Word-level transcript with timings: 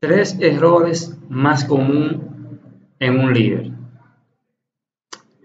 Tres 0.00 0.38
errores 0.38 1.18
más 1.28 1.64
comunes 1.64 2.20
en 3.00 3.18
un 3.18 3.34
líder. 3.34 3.72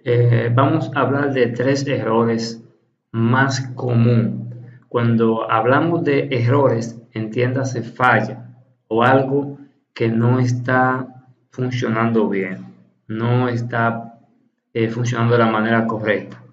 Eh, 0.04 0.52
vamos 0.54 0.92
a 0.94 1.00
hablar 1.00 1.34
de 1.34 1.48
tres 1.48 1.88
errores 1.88 2.64
más 3.12 3.62
comunes. 3.74 4.56
Cuando 4.90 5.50
hablamos 5.50 6.04
de 6.04 6.28
errores, 6.30 7.02
entiéndase 7.14 7.82
falla 7.82 8.48
o 8.90 9.02
algo 9.02 9.58
que 9.92 10.10
no 10.10 10.38
está 10.38 11.08
funcionando 11.50 12.30
bien, 12.30 12.76
no 13.08 13.50
está 13.50 14.20
eh, 14.72 14.88
funcionando 14.88 15.34
de 15.34 15.40
la 15.40 15.52
manera 15.52 15.88
correcta. 15.88 16.44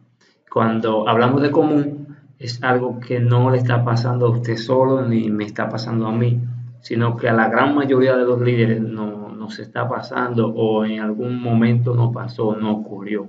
Cuando 0.51 1.07
hablamos 1.07 1.43
de 1.43 1.51
común, 1.51 2.17
es 2.39 2.63
algo 2.63 2.99
que 2.99 3.21
no 3.21 3.51
le 3.51 3.59
está 3.59 3.85
pasando 3.85 4.27
a 4.27 4.31
usted 4.31 4.57
solo 4.57 5.07
ni 5.07 5.31
me 5.31 5.45
está 5.45 5.69
pasando 5.69 6.07
a 6.07 6.13
mí, 6.13 6.41
sino 6.81 7.17
que 7.17 7.29
a 7.29 7.33
la 7.33 7.49
gran 7.49 7.75
mayoría 7.75 8.17
de 8.17 8.25
los 8.25 8.41
líderes 8.41 8.81
no, 8.81 9.29
nos 9.31 9.59
está 9.59 9.89
pasando 9.89 10.49
o 10.49 10.85
en 10.85 11.01
algún 11.01 11.41
momento 11.41 11.95
no 11.95 12.13
pasó, 12.13 12.57
no 12.57 12.73
ocurrió. 12.73 13.29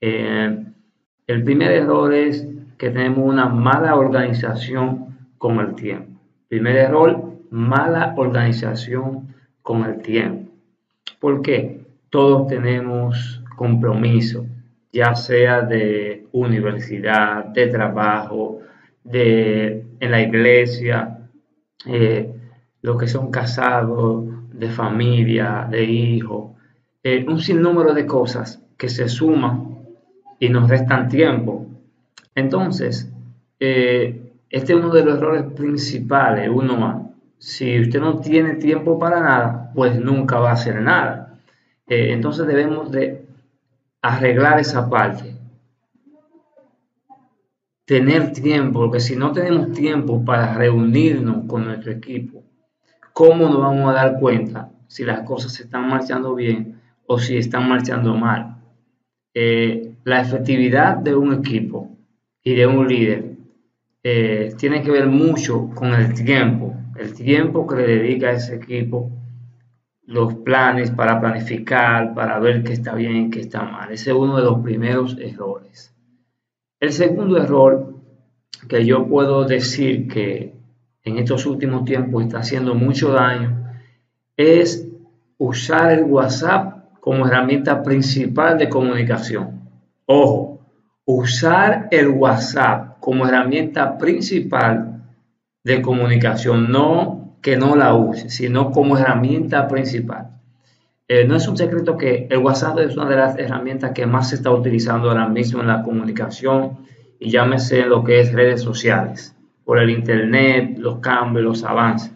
Eh, 0.00 0.64
el 1.28 1.44
primer 1.44 1.70
error 1.70 2.12
es 2.12 2.46
que 2.76 2.90
tenemos 2.90 3.20
una 3.20 3.46
mala 3.46 3.94
organización 3.94 5.30
con 5.38 5.60
el 5.60 5.76
tiempo. 5.76 6.20
Primer 6.48 6.76
error, 6.76 7.32
mala 7.50 8.14
organización 8.16 9.34
con 9.62 9.84
el 9.84 10.02
tiempo. 10.02 10.50
¿Por 11.20 11.42
qué? 11.42 11.81
Todos 12.12 12.46
tenemos 12.46 13.42
compromiso, 13.56 14.44
ya 14.92 15.14
sea 15.14 15.62
de 15.62 16.26
universidad, 16.32 17.46
de 17.46 17.68
trabajo, 17.68 18.60
de 19.02 19.86
en 19.98 20.10
la 20.10 20.20
iglesia, 20.20 21.30
eh, 21.86 22.30
los 22.82 22.98
que 22.98 23.06
son 23.08 23.30
casados, 23.30 24.26
de 24.52 24.68
familia, 24.68 25.66
de 25.70 25.84
hijos, 25.84 26.52
eh, 27.02 27.24
un 27.26 27.40
sinnúmero 27.40 27.94
de 27.94 28.04
cosas 28.04 28.62
que 28.76 28.90
se 28.90 29.08
suman 29.08 29.78
y 30.38 30.50
nos 30.50 30.68
restan 30.68 31.08
tiempo. 31.08 31.66
Entonces, 32.34 33.10
eh, 33.58 34.34
este 34.50 34.74
es 34.74 34.78
uno 34.78 34.90
de 34.90 35.02
los 35.02 35.16
errores 35.16 35.44
principales, 35.56 36.50
uno 36.52 36.76
más. 36.76 37.06
Si 37.38 37.80
usted 37.80 38.00
no 38.00 38.18
tiene 38.18 38.56
tiempo 38.56 38.98
para 38.98 39.20
nada, 39.20 39.72
pues 39.74 39.98
nunca 39.98 40.38
va 40.40 40.50
a 40.50 40.54
hacer 40.54 40.78
nada. 40.82 41.31
Eh, 41.92 42.10
entonces 42.10 42.46
debemos 42.46 42.90
de 42.90 43.26
arreglar 44.00 44.58
esa 44.58 44.88
parte. 44.88 45.36
Tener 47.84 48.32
tiempo, 48.32 48.80
porque 48.80 48.98
si 48.98 49.14
no 49.14 49.30
tenemos 49.32 49.72
tiempo 49.72 50.24
para 50.24 50.54
reunirnos 50.54 51.44
con 51.46 51.66
nuestro 51.66 51.92
equipo, 51.92 52.44
¿cómo 53.12 53.46
nos 53.46 53.58
vamos 53.58 53.90
a 53.90 53.92
dar 53.92 54.18
cuenta 54.18 54.70
si 54.86 55.04
las 55.04 55.20
cosas 55.20 55.60
están 55.60 55.86
marchando 55.86 56.34
bien 56.34 56.80
o 57.06 57.18
si 57.18 57.36
están 57.36 57.68
marchando 57.68 58.14
mal? 58.14 58.56
Eh, 59.34 59.96
la 60.04 60.22
efectividad 60.22 60.96
de 60.96 61.14
un 61.14 61.34
equipo 61.34 61.90
y 62.42 62.54
de 62.54 62.66
un 62.66 62.88
líder 62.88 63.36
eh, 64.02 64.54
tiene 64.56 64.82
que 64.82 64.90
ver 64.90 65.08
mucho 65.08 65.68
con 65.74 65.92
el 65.92 66.14
tiempo, 66.14 66.74
el 66.96 67.12
tiempo 67.12 67.66
que 67.66 67.76
le 67.76 67.86
dedica 67.86 68.28
a 68.28 68.32
ese 68.32 68.54
equipo 68.54 69.10
los 70.12 70.34
planes 70.34 70.90
para 70.90 71.20
planificar, 71.20 72.14
para 72.14 72.38
ver 72.38 72.62
qué 72.62 72.74
está 72.74 72.94
bien 72.94 73.30
qué 73.30 73.40
está 73.40 73.62
mal. 73.62 73.90
Ese 73.90 74.10
es 74.10 74.16
uno 74.16 74.36
de 74.36 74.42
los 74.42 74.60
primeros 74.60 75.16
errores. 75.18 75.94
El 76.78 76.92
segundo 76.92 77.38
error 77.38 77.94
que 78.68 78.84
yo 78.84 79.06
puedo 79.06 79.44
decir 79.44 80.08
que 80.08 80.54
en 81.02 81.18
estos 81.18 81.46
últimos 81.46 81.84
tiempos 81.84 82.24
está 82.24 82.40
haciendo 82.40 82.74
mucho 82.74 83.12
daño 83.12 83.70
es 84.36 84.86
usar 85.38 85.92
el 85.92 86.04
WhatsApp 86.04 87.00
como 87.00 87.26
herramienta 87.26 87.82
principal 87.82 88.58
de 88.58 88.68
comunicación. 88.68 89.68
Ojo, 90.04 90.60
usar 91.06 91.88
el 91.90 92.08
WhatsApp 92.08 93.00
como 93.00 93.26
herramienta 93.26 93.96
principal 93.96 95.02
de 95.64 95.80
comunicación, 95.80 96.70
no 96.70 97.21
que 97.42 97.56
no 97.56 97.76
la 97.76 97.94
use, 97.94 98.30
sino 98.30 98.70
como 98.70 98.96
herramienta 98.96 99.68
principal. 99.68 100.28
Eh, 101.08 101.26
no 101.26 101.36
es 101.36 101.46
un 101.48 101.56
secreto 101.56 101.96
que 101.96 102.26
el 102.30 102.38
WhatsApp 102.38 102.78
es 102.78 102.96
una 102.96 103.08
de 103.08 103.16
las 103.16 103.38
herramientas 103.38 103.90
que 103.90 104.06
más 104.06 104.30
se 104.30 104.36
está 104.36 104.50
utilizando 104.50 105.10
ahora 105.10 105.28
mismo 105.28 105.60
en 105.60 105.66
la 105.66 105.82
comunicación 105.82 106.78
y 107.18 107.30
llámese 107.30 107.84
lo 107.84 108.04
que 108.04 108.20
es 108.20 108.32
redes 108.32 108.62
sociales, 108.62 109.36
por 109.64 109.78
el 109.78 109.90
Internet, 109.90 110.78
los 110.78 111.00
cambios, 111.00 111.44
los 111.44 111.64
avances. 111.64 112.12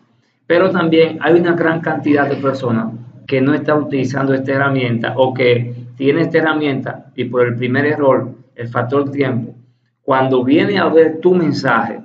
Pero 0.47 0.71
también 0.71 1.19
hay 1.21 1.35
una 1.35 1.53
gran 1.53 1.81
cantidad 1.81 2.29
de 2.29 2.37
personas 2.37 2.95
que 3.27 3.41
no 3.41 3.53
están 3.53 3.83
utilizando 3.83 4.33
esta 4.33 4.53
herramienta 4.53 5.15
o 5.17 5.35
que 5.35 5.75
tiene 5.97 6.23
esta 6.23 6.39
herramienta 6.39 7.07
y 7.17 7.25
por 7.25 7.47
el 7.47 7.57
primer 7.57 7.85
error, 7.85 8.31
el 8.55 8.69
factor 8.69 9.11
tiempo, 9.11 9.55
cuando 10.03 10.45
viene 10.45 10.79
a 10.79 10.89
ver 10.89 11.19
tu 11.21 11.35
mensaje, 11.35 12.01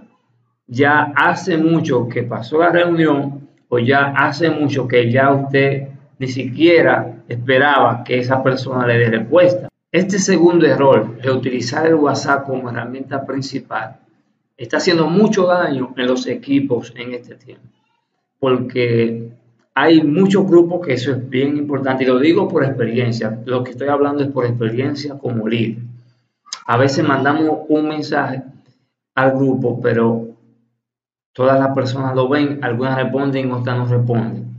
ya 0.72 1.12
hace 1.18 1.58
mucho 1.58 2.08
que 2.08 2.24
pasó 2.24 2.60
la 2.60 2.70
reunión 2.70 3.50
o 3.68 3.78
ya 3.78 4.14
hace 4.16 4.50
mucho 4.50 4.88
que 4.88 5.12
ya 5.12 5.34
usted 5.34 5.90
ni 6.18 6.28
siquiera 6.28 7.24
esperaba 7.28 8.06
que 8.06 8.20
esa 8.20 8.42
persona 8.42 8.88
le 8.88 8.98
dé 8.98 9.10
respuesta. 9.10 9.68
Este 9.92 10.18
segundo 10.18 10.66
error 10.66 11.22
de 11.22 11.30
utilizar 11.30 11.88
el 11.88 11.96
WhatsApp 11.96 12.46
como 12.46 12.70
herramienta 12.70 13.26
principal 13.26 14.00
está 14.56 14.78
haciendo 14.78 15.08
mucho 15.08 15.46
daño 15.48 15.94
en 15.98 16.08
los 16.08 16.26
equipos 16.28 16.94
en 16.96 17.16
este 17.16 17.36
tiempo, 17.36 17.68
porque 18.40 19.30
hay 19.76 20.02
muchos 20.02 20.48
grupos 20.48 20.88
que 20.88 20.94
eso 20.94 21.12
es 21.12 21.30
bien 21.30 21.58
importante 21.58 22.06
y 22.06 22.08
lo 22.08 22.18
digo 22.18 22.48
por 22.48 22.64
experiencia, 22.64 23.42
lo 23.44 23.62
que 23.66 23.72
estoy 23.72 23.90
hablando 23.90 24.24
es 24.24 24.30
por 24.30 24.46
experiencia 24.46 25.18
como 25.18 25.50
líder. 25.50 25.84
A 26.66 26.78
veces 26.78 27.06
mandamos 27.06 27.66
un 27.68 27.90
mensaje 27.90 28.44
al 29.16 29.32
grupo, 29.32 29.82
pero 29.82 30.31
Todas 31.34 31.58
las 31.60 31.74
personas 31.74 32.14
lo 32.14 32.28
ven, 32.28 32.60
algunas 32.62 32.98
responden, 32.98 33.52
otras 33.54 33.78
no 33.78 33.86
responden. 33.86 34.54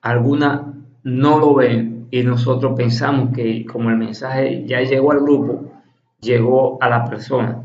Algunas 0.00 0.62
no 1.02 1.38
lo 1.38 1.54
ven 1.54 2.08
y 2.10 2.22
nosotros 2.22 2.72
pensamos 2.76 3.34
que 3.34 3.66
como 3.66 3.90
el 3.90 3.96
mensaje 3.96 4.64
ya 4.66 4.80
llegó 4.80 5.12
al 5.12 5.20
grupo, 5.20 5.70
llegó 6.20 6.82
a 6.82 6.88
la 6.88 7.04
persona. 7.04 7.62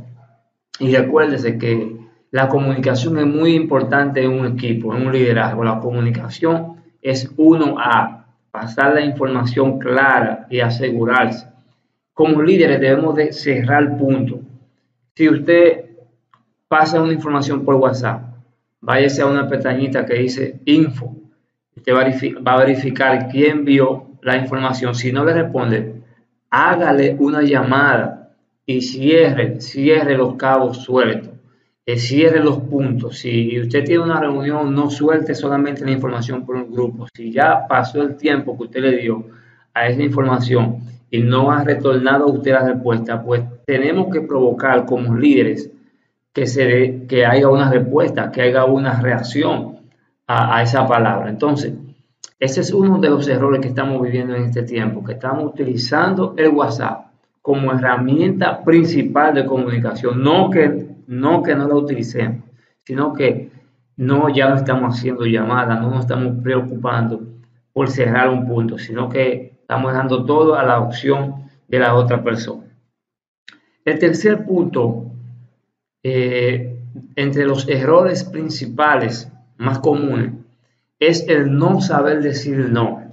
Y 0.78 0.94
recuérdese 0.94 1.58
que 1.58 1.96
la 2.32 2.50
comunicación 2.50 3.18
es 3.20 3.28
muy 3.28 3.56
importante 3.56 4.24
en 4.24 4.32
un 4.32 4.46
equipo, 4.48 4.94
en 4.94 5.08
un 5.08 5.14
liderazgo. 5.14 5.64
La 5.64 5.80
comunicación 5.80 6.84
es 7.02 7.32
uno 7.38 7.76
a 7.80 8.26
pasar 8.52 8.94
la 8.94 9.06
información 9.06 9.80
clara 9.80 10.48
y 10.50 10.60
asegurarse. 10.60 11.48
Como 12.14 12.42
líderes 12.42 12.82
debemos 12.82 13.16
de 13.16 13.32
cerrar 13.32 13.98
punto. 13.98 14.42
Si 15.16 15.30
usted 15.30 15.86
pasa 16.68 17.02
una 17.02 17.14
información 17.14 17.64
por 17.64 17.76
WhatsApp 17.76 18.33
váyase 18.84 19.22
a 19.22 19.28
una 19.28 19.48
pestañita 19.48 20.06
que 20.06 20.16
dice 20.16 20.60
info. 20.66 21.16
Usted 21.76 21.94
va 21.94 22.54
a 22.54 22.58
verificar 22.58 23.30
quién 23.30 23.66
vio 23.66 24.18
la 24.22 24.38
información. 24.38 24.94
Si 24.94 25.12
no 25.12 25.24
le 25.24 25.34
responde, 25.34 25.96
hágale 26.50 27.16
una 27.18 27.42
llamada 27.42 28.36
y 28.66 28.82
cierre, 28.82 29.60
cierre 29.62 30.18
los 30.18 30.36
cabos 30.36 30.84
sueltos. 30.84 31.32
Cierre 31.86 32.40
los 32.40 32.60
puntos. 32.60 33.20
Si 33.20 33.60
usted 33.60 33.84
tiene 33.84 34.04
una 34.04 34.20
reunión, 34.20 34.74
no 34.74 34.90
suelte 34.90 35.34
solamente 35.34 35.84
la 35.84 35.92
información 35.92 36.46
por 36.46 36.56
un 36.56 36.72
grupo. 36.72 37.08
Si 37.14 37.32
ya 37.32 37.66
pasó 37.68 38.02
el 38.02 38.16
tiempo 38.16 38.58
que 38.58 38.64
usted 38.64 38.82
le 38.82 38.98
dio 38.98 39.26
a 39.74 39.88
esa 39.88 40.02
información 40.02 40.80
y 41.10 41.20
no 41.20 41.52
ha 41.52 41.64
retornado 41.64 42.28
usted 42.28 42.52
la 42.52 42.68
respuesta, 42.74 43.22
pues 43.22 43.44
tenemos 43.66 44.14
que 44.14 44.22
provocar 44.22 44.86
como 44.86 45.16
líderes 45.16 45.70
que, 46.34 46.48
se 46.48 47.06
que 47.08 47.26
haya 47.26 47.48
una 47.48 47.70
respuesta, 47.72 48.32
que 48.32 48.42
haya 48.42 48.66
una 48.66 49.00
reacción 49.00 49.78
a, 50.28 50.62
esa 50.64 50.88
palabra. 50.88 51.30
Entonces, 51.30 51.74
ese 52.40 52.62
es 52.62 52.74
uno 52.74 53.00
de 53.00 53.10
los 53.10 53.28
errores 53.28 53.62
que 53.62 53.68
estamos 53.68 54.02
viviendo 54.02 54.36
en 54.36 54.46
este 54.46 54.64
tiempo, 54.64 55.04
que 55.04 55.14
estamos 55.14 55.46
utilizando 55.46 56.34
el 56.38 56.50
WhatsApp 56.50 57.08
como 57.42 57.72
herramienta 57.72 58.64
principal 58.64 59.36
de 59.36 59.46
comunicación. 59.46 60.24
No 60.24 60.50
que 60.50 60.88
no, 61.08 61.44
que 61.44 61.56
no 61.56 61.68
la 61.68 61.76
utilicemos, 61.76 62.44
sino 62.84 63.14
que 63.14 63.52
no 63.98 64.30
ya 64.30 64.50
no 64.50 64.56
estamos 64.56 64.98
haciendo 64.98 65.26
llamadas, 65.26 65.80
no 65.80 65.92
nos 65.92 66.02
estamos 66.02 66.42
preocupando 66.42 67.22
por 67.72 67.90
cerrar 67.90 68.30
un 68.30 68.48
punto, 68.48 68.78
sino 68.78 69.10
que 69.10 69.58
estamos 69.62 69.94
dando 69.94 70.26
todo 70.26 70.56
a 70.56 70.64
la 70.64 70.80
opción 70.80 71.50
de 71.68 71.80
la 71.80 71.94
otra 71.94 72.24
persona. 72.24 72.64
El 73.86 74.00
tercer 74.00 74.46
punto 74.46 75.13
eh, 76.04 76.78
entre 77.16 77.46
los 77.46 77.68
errores 77.70 78.24
principales 78.26 79.32
más 79.58 79.80
comunes 79.80 80.34
es 81.00 81.28
el 81.28 81.58
no 81.58 81.82
saber 81.82 82.22
decir 82.22 82.70
no. 82.70 83.04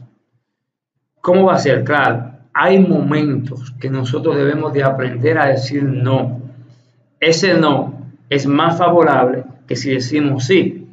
¿Cómo 1.20 1.46
va 1.46 1.54
a 1.54 1.58
ser? 1.58 1.84
Claro, 1.84 2.32
hay 2.52 2.78
momentos 2.78 3.72
que 3.80 3.90
nosotros 3.90 4.36
debemos 4.36 4.72
de 4.72 4.82
aprender 4.82 5.38
a 5.38 5.46
decir 5.46 5.82
no. 5.82 6.40
Ese 7.18 7.54
no 7.54 8.12
es 8.28 8.46
más 8.46 8.78
favorable 8.78 9.44
que 9.66 9.76
si 9.76 9.92
decimos 9.92 10.44
sí. 10.44 10.86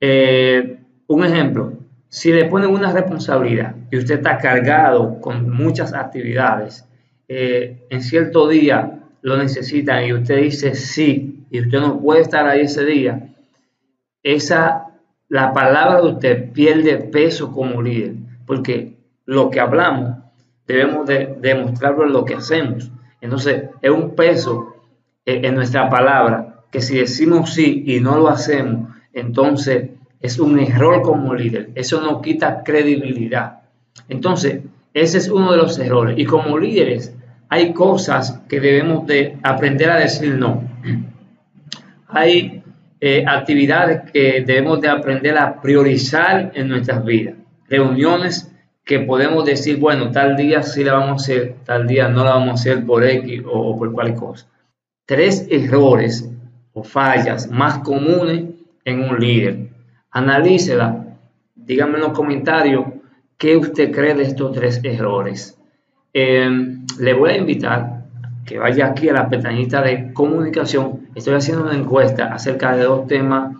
Eh, 0.00 0.78
un 1.06 1.24
ejemplo, 1.24 1.72
si 2.08 2.32
le 2.32 2.44
ponen 2.46 2.70
una 2.70 2.92
responsabilidad 2.92 3.74
y 3.90 3.96
usted 3.96 4.16
está 4.16 4.38
cargado 4.38 5.20
con 5.20 5.50
muchas 5.50 5.94
actividades, 5.94 6.86
eh, 7.28 7.86
en 7.90 8.02
cierto 8.02 8.48
día 8.48 9.03
lo 9.24 9.38
necesitan 9.38 10.04
y 10.04 10.12
usted 10.12 10.42
dice 10.42 10.74
sí 10.74 11.46
y 11.50 11.60
usted 11.60 11.80
no 11.80 11.98
puede 11.98 12.20
estar 12.20 12.46
ahí 12.46 12.60
ese 12.60 12.84
día, 12.84 13.34
esa, 14.22 14.88
la 15.28 15.54
palabra 15.54 16.02
de 16.02 16.08
usted 16.08 16.52
pierde 16.52 16.98
peso 16.98 17.50
como 17.50 17.80
líder, 17.80 18.16
porque 18.46 18.98
lo 19.24 19.48
que 19.48 19.60
hablamos 19.60 20.18
debemos 20.66 21.06
de 21.06 21.36
demostrarlo 21.40 22.04
en 22.04 22.12
lo 22.12 22.26
que 22.26 22.34
hacemos. 22.34 22.90
Entonces, 23.22 23.70
es 23.80 23.90
un 23.90 24.14
peso 24.14 24.76
eh, 25.24 25.40
en 25.42 25.54
nuestra 25.54 25.88
palabra 25.88 26.64
que 26.70 26.82
si 26.82 26.98
decimos 26.98 27.54
sí 27.54 27.82
y 27.86 28.00
no 28.00 28.18
lo 28.18 28.28
hacemos, 28.28 28.90
entonces 29.14 29.88
es 30.20 30.38
un 30.38 30.58
error 30.58 31.00
como 31.00 31.34
líder. 31.34 31.70
Eso 31.74 32.02
no 32.02 32.20
quita 32.20 32.62
credibilidad. 32.62 33.62
Entonces, 34.10 34.60
ese 34.92 35.16
es 35.16 35.30
uno 35.30 35.52
de 35.52 35.58
los 35.58 35.78
errores. 35.78 36.18
Y 36.18 36.26
como 36.26 36.58
líderes, 36.58 37.14
hay 37.48 37.72
cosas 37.72 38.40
que 38.48 38.60
debemos 38.60 39.06
de 39.06 39.38
aprender 39.42 39.90
a 39.90 39.98
decir 39.98 40.34
no. 40.34 40.62
Hay 42.08 42.62
eh, 43.00 43.24
actividades 43.26 44.10
que 44.10 44.42
debemos 44.46 44.80
de 44.80 44.88
aprender 44.88 45.36
a 45.36 45.60
priorizar 45.60 46.52
en 46.54 46.68
nuestras 46.68 47.04
vidas. 47.04 47.34
Reuniones 47.68 48.50
que 48.84 49.00
podemos 49.00 49.44
decir, 49.44 49.78
bueno, 49.78 50.10
tal 50.10 50.36
día 50.36 50.62
sí 50.62 50.84
la 50.84 50.94
vamos 50.94 51.10
a 51.10 51.24
hacer, 51.24 51.56
tal 51.64 51.86
día 51.86 52.08
no 52.08 52.24
la 52.24 52.34
vamos 52.34 52.50
a 52.50 52.54
hacer 52.54 52.84
por 52.84 53.04
X 53.04 53.42
o, 53.46 53.76
por 53.78 53.92
cualquier 53.92 54.18
cosa. 54.18 54.46
Tres 55.06 55.46
errores 55.50 56.30
o 56.72 56.82
fallas 56.82 57.50
más 57.50 57.78
comunes 57.78 58.44
en 58.84 59.04
un 59.04 59.18
líder. 59.18 59.68
Analícela, 60.10 61.16
dígame 61.54 61.94
en 61.94 62.00
los 62.00 62.12
comentarios 62.12 62.86
qué 63.38 63.56
usted 63.56 63.90
cree 63.90 64.14
de 64.14 64.24
estos 64.24 64.52
tres 64.52 64.80
errores. 64.82 65.58
Eh, 66.14 66.48
le 66.98 67.12
voy 67.12 67.30
a 67.30 67.36
invitar 67.36 68.04
que 68.46 68.58
vaya 68.58 68.86
aquí 68.86 69.08
a 69.08 69.14
la 69.14 69.28
pestañita 69.28 69.82
de 69.82 70.12
comunicación. 70.12 71.08
Estoy 71.14 71.34
haciendo 71.34 71.64
una 71.64 71.76
encuesta 71.76 72.32
acerca 72.32 72.74
de 72.76 72.84
dos 72.84 73.06
temas 73.06 73.56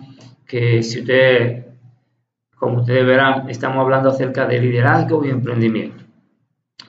que 0.47 0.81
si 0.81 1.01
usted 1.01 1.65
como 2.55 2.79
ustedes 2.79 3.05
verán, 3.05 3.49
estamos 3.49 3.77
hablando 3.77 4.09
acerca 4.09 4.47
de 4.47 4.59
liderazgo 4.59 5.25
y 5.25 5.29
emprendimiento. 5.29 6.03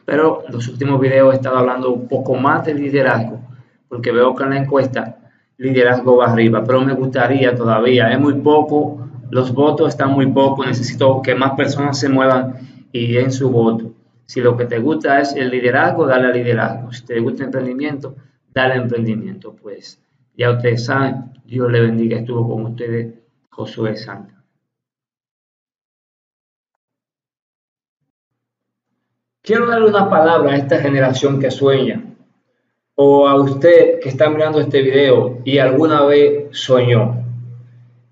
Pero 0.05 0.45
en 0.47 0.55
los 0.55 0.69
últimos 0.69 1.01
videos 1.01 1.35
he 1.35 1.37
estado 1.37 1.59
hablando 1.59 1.93
un 1.93 2.09
poco 2.09 2.35
más 2.35 2.65
de 2.65 2.75
liderazgo, 2.75 3.41
porque 3.89 4.13
veo 4.13 4.35
que 4.35 4.45
en 4.45 4.51
la 4.51 4.59
encuesta 4.59 5.19
liderazgo 5.59 6.17
va 6.17 6.27
arriba, 6.27 6.63
pero 6.65 6.81
me 6.81 6.95
gustaría 6.95 7.55
todavía, 7.55 8.13
es 8.13 8.21
muy 8.21 8.35
poco, 8.35 9.09
los 9.31 9.53
votos 9.53 9.89
están 9.89 10.13
muy 10.13 10.27
pocos, 10.29 10.67
necesito 10.67 11.21
que 11.21 11.35
más 11.35 11.53
personas 11.53 11.99
se 11.99 12.09
muevan 12.09 12.55
y 12.93 13.13
den 13.13 13.33
su 13.33 13.51
voto. 13.51 13.96
Si 14.27 14.41
lo 14.41 14.57
que 14.57 14.67
te 14.67 14.79
gusta 14.81 15.21
es 15.21 15.35
el 15.37 15.51
liderazgo, 15.51 16.07
dale 16.07 16.27
al 16.27 16.33
liderazgo. 16.33 16.93
Si 16.93 17.05
te 17.05 17.21
gusta 17.21 17.45
el 17.45 17.47
emprendimiento, 17.47 18.17
dale 18.53 18.75
al 18.75 18.83
emprendimiento. 18.83 19.55
Pues 19.55 20.03
ya 20.37 20.51
ustedes 20.51 20.85
saben, 20.85 21.33
Dios 21.45 21.71
le 21.71 21.81
bendiga, 21.81 22.19
estuvo 22.19 22.49
con 22.49 22.67
ustedes 22.67 23.15
Josué 23.51 23.97
Santa. 23.97 24.35
Quiero 29.43 29.69
darle 29.69 29.89
una 29.89 30.11
palabra 30.11 30.53
a 30.53 30.57
esta 30.57 30.79
generación 30.79 31.39
que 31.39 31.53
sueña 31.53 32.03
o 32.97 33.29
a 33.29 33.41
usted 33.41 34.01
que 34.01 34.09
está 34.09 34.29
mirando 34.29 34.61
este 34.61 34.83
video 34.83 35.41
y 35.45 35.59
alguna 35.59 36.05
vez 36.05 36.49
soñó 36.51 37.23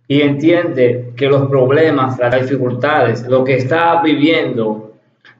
y 0.06 0.20
entiende 0.20 1.12
que 1.16 1.26
los 1.26 1.48
problemas, 1.48 2.18
las 2.20 2.40
dificultades, 2.40 3.26
lo 3.26 3.42
que 3.42 3.56
está 3.56 4.00
viviendo 4.00 4.93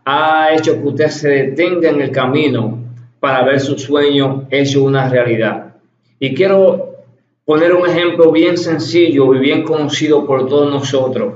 ha 0.04 0.52
hecho 0.52 0.74
que 0.74 0.88
usted 0.88 1.08
se 1.08 1.28
detenga 1.28 1.88
en 1.88 2.00
el 2.00 2.10
camino 2.10 2.78
para 3.20 3.42
ver 3.42 3.60
su 3.60 3.78
sueño 3.78 4.46
hecho 4.50 4.84
una 4.84 5.08
realidad. 5.08 5.76
Y 6.18 6.34
quiero 6.34 6.96
poner 7.44 7.72
un 7.72 7.88
ejemplo 7.88 8.30
bien 8.30 8.58
sencillo 8.58 9.34
y 9.34 9.38
bien 9.38 9.62
conocido 9.62 10.26
por 10.26 10.46
todos 10.48 10.70
nosotros. 10.70 11.34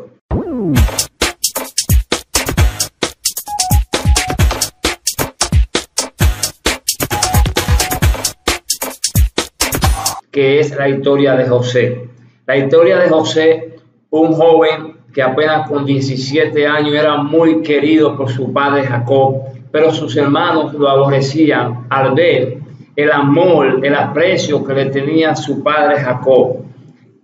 que 10.31 10.61
es 10.61 10.77
la 10.77 10.89
historia 10.89 11.35
de 11.35 11.49
José. 11.49 12.09
La 12.47 12.57
historia 12.57 12.99
de 12.99 13.09
José, 13.09 13.81
un 14.11 14.35
joven 14.35 14.98
que 15.19 15.25
apenas 15.25 15.69
con 15.69 15.85
17 15.85 16.65
años 16.65 16.95
era 16.95 17.17
muy 17.17 17.61
querido 17.61 18.17
por 18.17 18.31
su 18.31 18.53
padre 18.53 18.85
Jacob, 18.85 19.47
pero 19.73 19.91
sus 19.91 20.17
hermanos 20.17 20.75
lo 20.75 20.89
aborrecían 20.89 21.89
al 21.91 22.15
ver 22.15 22.59
el 22.95 23.11
amor, 23.11 23.85
el 23.85 23.97
aprecio 23.97 24.65
que 24.65 24.75
le 24.75 24.87
tenía 24.87 25.35
su 25.35 25.61
padre 25.61 25.99
Jacob. 25.99 26.59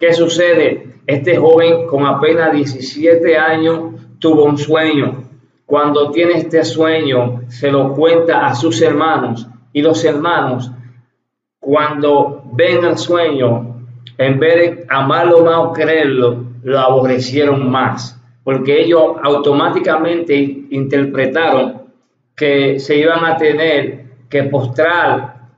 ¿Qué 0.01 0.13
sucede? 0.13 0.89
Este 1.07 1.37
joven 1.37 1.87
con 1.87 2.05
apenas 2.05 2.53
17 2.53 3.37
años 3.37 3.93
tuvo 4.19 4.43
un 4.43 4.59
sueño. 4.59 5.29
Cuando 5.65 6.11
tiene 6.11 6.33
este 6.33 6.65
sueño, 6.65 7.43
se 7.47 7.71
lo 7.71 7.95
cuenta 7.95 8.45
a 8.45 8.57
sus 8.57 8.83
hermanos 8.83 9.47
y 9.73 9.83
los 9.83 10.05
hermanos 10.05 10.69
cuando 11.61 12.43
ven 12.55 12.85
el 12.85 12.99
sueño, 12.99 13.85
en 14.19 14.41
vez 14.41 14.55
de 14.57 14.87
amarlo 14.89 15.45
más 15.45 15.59
o 15.59 15.73
creerlo, 15.73 16.44
lo 16.65 16.81
aborrecieron 16.81 17.71
más, 17.71 18.21
porque 18.43 18.83
ellos 18.83 19.17
automáticamente 19.23 20.35
interpretaron 20.71 21.85
que 22.35 22.81
se 22.81 22.97
iban 22.97 23.25
a 23.25 23.37
tener 23.37 24.07
que 24.29 24.43
postrar 24.45 25.51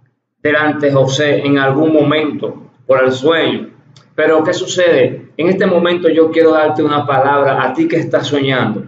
delante 0.43 0.87
de 0.87 0.93
José 0.93 1.39
en 1.39 1.59
algún 1.59 1.93
momento 1.93 2.71
por 2.87 3.03
el 3.03 3.13
sueño. 3.13 3.71
Pero 4.15 4.45
¿qué 4.45 4.53
sucede? 4.53 5.31
En 5.37 5.49
este 5.49 5.67
momento 5.67 6.09
yo 6.11 6.31
quiero 6.31 6.53
darte 6.53 6.83
una 6.83 7.07
palabra 7.07 7.63
a 7.63 7.73
ti 7.73 7.89
que 7.89 7.97
estás 7.97 8.27
soñando. 8.27 8.85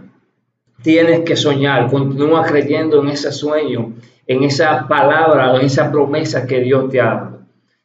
Tienes 0.83 1.21
que 1.21 1.35
soñar, 1.35 1.89
continúa 1.89 2.43
creyendo 2.43 3.01
en 3.01 3.09
ese 3.09 3.31
sueño 3.31 3.95
en 4.29 4.43
esa 4.43 4.87
palabra, 4.87 5.55
en 5.55 5.65
esa 5.65 5.91
promesa 5.91 6.45
que 6.45 6.59
Dios 6.59 6.87
te 6.91 7.01
ha 7.01 7.05
dado. 7.05 7.39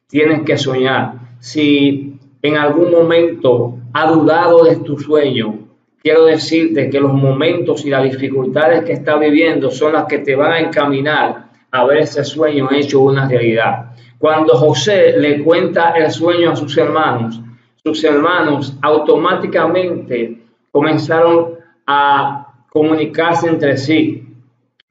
Tienes 0.07 0.43
que 0.43 0.59
soñar. 0.59 1.13
Si 1.39 2.19
en 2.43 2.55
algún 2.55 2.91
momento 2.91 3.79
ha 3.97 4.11
dudado 4.11 4.65
de 4.65 4.75
tu 4.75 4.99
sueño, 4.99 5.69
quiero 6.03 6.25
decirte 6.25 6.89
que 6.89 6.99
los 6.99 7.13
momentos 7.13 7.85
y 7.85 7.89
las 7.89 8.03
dificultades 8.03 8.83
que 8.83 8.91
estás 8.91 9.17
viviendo 9.17 9.71
son 9.71 9.93
las 9.93 10.03
que 10.03 10.17
te 10.19 10.35
van 10.35 10.51
a 10.51 10.59
encaminar 10.59 11.45
a 11.71 11.85
ver 11.85 11.99
ese 11.99 12.25
sueño 12.25 12.67
hecho 12.73 12.99
una 12.99 13.25
realidad. 13.25 13.93
Cuando 14.19 14.53
José 14.57 15.17
le 15.17 15.41
cuenta 15.41 15.91
el 15.91 16.11
sueño 16.11 16.51
a 16.51 16.57
sus 16.57 16.77
hermanos, 16.77 17.39
sus 17.81 18.03
hermanos 18.03 18.77
automáticamente 18.81 20.41
comenzaron 20.73 21.51
a 21.87 22.47
comunicarse 22.69 23.47
entre 23.47 23.77
sí. 23.77 24.27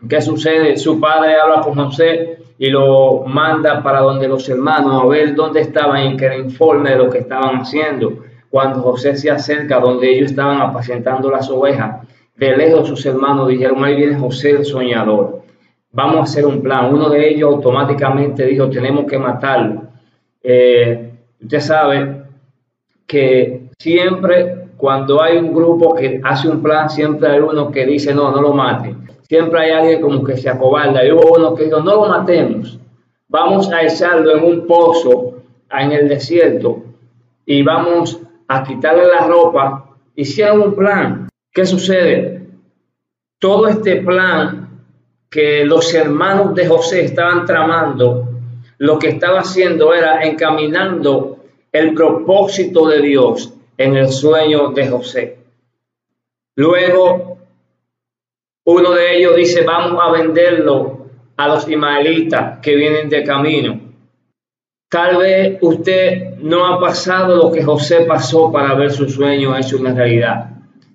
¿Qué 0.09 0.23
sucede? 0.23 0.79
Su 0.79 0.99
padre 0.99 1.35
habla 1.39 1.61
con 1.61 1.75
José 1.75 2.39
y 2.57 2.71
lo 2.71 3.25
manda 3.27 3.83
para 3.83 4.01
donde 4.01 4.29
los 4.29 4.49
hermanos 4.49 5.03
a 5.03 5.07
ver 5.07 5.35
dónde 5.35 5.61
estaban 5.61 6.07
y 6.07 6.17
que 6.17 6.31
le 6.31 6.39
informe 6.39 6.93
de 6.93 6.97
lo 6.97 7.11
que 7.11 7.19
estaban 7.19 7.57
haciendo. 7.57 8.25
Cuando 8.55 8.83
José 8.83 9.17
se 9.17 9.33
acerca 9.33 9.81
donde 9.81 10.09
ellos 10.09 10.31
estaban 10.31 10.61
apacentando 10.61 11.29
las 11.29 11.51
ovejas, 11.51 12.07
de 12.37 12.57
lejos 12.57 12.87
sus 12.87 13.05
hermanos 13.05 13.49
dijeron, 13.49 13.85
ahí 13.85 13.97
viene 13.97 14.17
José 14.17 14.53
el 14.53 14.65
soñador. 14.65 15.43
Vamos 15.91 16.19
a 16.19 16.23
hacer 16.23 16.47
un 16.47 16.63
plan. 16.63 16.95
Uno 16.95 17.09
de 17.09 17.31
ellos 17.31 17.53
automáticamente 17.53 18.47
dijo, 18.47 18.71
tenemos 18.71 19.07
que 19.07 19.19
matarlo. 19.19 19.83
Eh, 20.41 21.11
usted 21.43 21.59
sabe 21.59 22.23
que 23.09 23.71
siempre 23.77 24.69
cuando 24.77 25.21
hay 25.21 25.37
un 25.37 25.53
grupo 25.53 25.93
que 25.97 26.21
hace 26.23 26.49
un 26.49 26.63
plan, 26.63 26.89
siempre 26.89 27.31
hay 27.31 27.41
uno 27.41 27.73
que 27.73 27.85
dice, 27.85 28.15
no, 28.15 28.31
no 28.31 28.41
lo 28.41 28.53
mate 28.53 28.95
siempre 29.29 29.63
hay 29.63 29.71
alguien 29.73 30.01
como 30.01 30.23
que 30.23 30.37
se 30.37 30.49
acobarda. 30.49 31.05
Y 31.05 31.11
hubo 31.11 31.35
uno 31.37 31.57
que 31.57 31.65
dijo, 31.65 31.81
no 31.81 31.97
lo 31.97 32.07
matemos, 32.07 32.79
vamos 33.27 33.69
a 33.73 33.83
echarlo 33.83 34.37
en 34.37 34.45
un 34.45 34.67
pozo 34.69 35.39
en 35.73 35.91
el 35.91 36.09
desierto 36.09 36.85
y 37.45 37.65
vamos 37.65 38.21
a 38.49 38.63
quitarle 38.63 39.07
la 39.07 39.27
ropa. 39.27 39.97
Hicieron 40.15 40.61
un 40.63 40.75
plan. 40.75 41.29
¿Qué 41.53 41.67
sucede? 41.67 42.49
Todo 43.39 43.69
este 43.69 43.97
plan 43.97 44.65
que 45.31 45.65
los 45.65 45.93
hermanos 45.95 46.55
de 46.55 46.67
José 46.67 47.05
estaban 47.05 47.45
tramando, 47.45 48.29
lo 48.79 48.99
que 48.99 49.09
estaba 49.09 49.41
haciendo 49.41 49.93
era 49.93 50.23
encaminando 50.23 51.45
el 51.73 51.93
propósito 51.95 52.87
de 52.87 53.01
Dios 53.01 53.53
en 53.77 53.97
el 53.97 54.09
sueño 54.09 54.69
de 54.69 54.89
José. 54.89 55.39
Luego 56.57 57.39
uno 58.65 58.93
de 58.93 59.17
ellos 59.17 59.37
dice, 59.37 59.63
vamos 59.63 60.01
a 60.03 60.13
venderlo 60.13 61.09
a 61.37 61.49
los 61.49 61.69
ismaelitas 61.69 62.61
que 62.61 62.77
vienen 62.77 63.09
de 63.09 63.25
camino. 63.25 63.81
Tal 64.95 65.17
vez 65.17 65.59
usted 65.61 66.37
no 66.39 66.67
ha 66.67 66.79
pasado 66.79 67.35
lo 67.35 67.51
que 67.51 67.65
José 67.65 68.05
pasó 68.07 68.53
para 68.53 68.75
ver 68.75 68.93
su 68.93 69.09
sueño 69.09 69.57
hecho 69.57 69.77
una 69.77 69.93
realidad. 69.93 70.51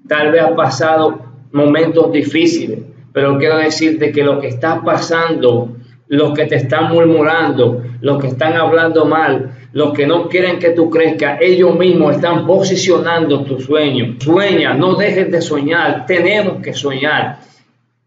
Tal 0.08 0.32
vez 0.32 0.42
ha 0.42 0.56
pasado 0.56 1.20
momentos 1.52 2.10
difíciles, 2.10 2.80
pero 3.12 3.38
quiero 3.38 3.58
decirte 3.58 4.14
que 4.14 4.24
lo 4.24 4.40
que 4.40 4.48
está 4.48 4.82
pasando, 4.86 5.76
los 6.08 6.32
que 6.32 6.46
te 6.46 6.56
están 6.56 6.94
murmurando, 6.94 7.84
los 8.00 8.22
que 8.22 8.28
están 8.28 8.54
hablando 8.54 9.04
mal, 9.04 9.52
los 9.74 9.92
que 9.92 10.08
no 10.08 10.30
quieren 10.30 10.60
que 10.60 10.70
tú 10.70 10.90
crezcas, 10.90 11.38
ellos 11.42 11.78
mismos 11.78 12.16
están 12.16 12.48
posicionando 12.48 13.44
tu 13.44 13.60
sueño. 13.60 14.16
Sueña, 14.18 14.76
no 14.76 14.96
dejes 14.96 15.30
de 15.30 15.42
soñar, 15.42 16.06
tenemos 16.06 16.62
que 16.64 16.74
soñar. 16.74 17.40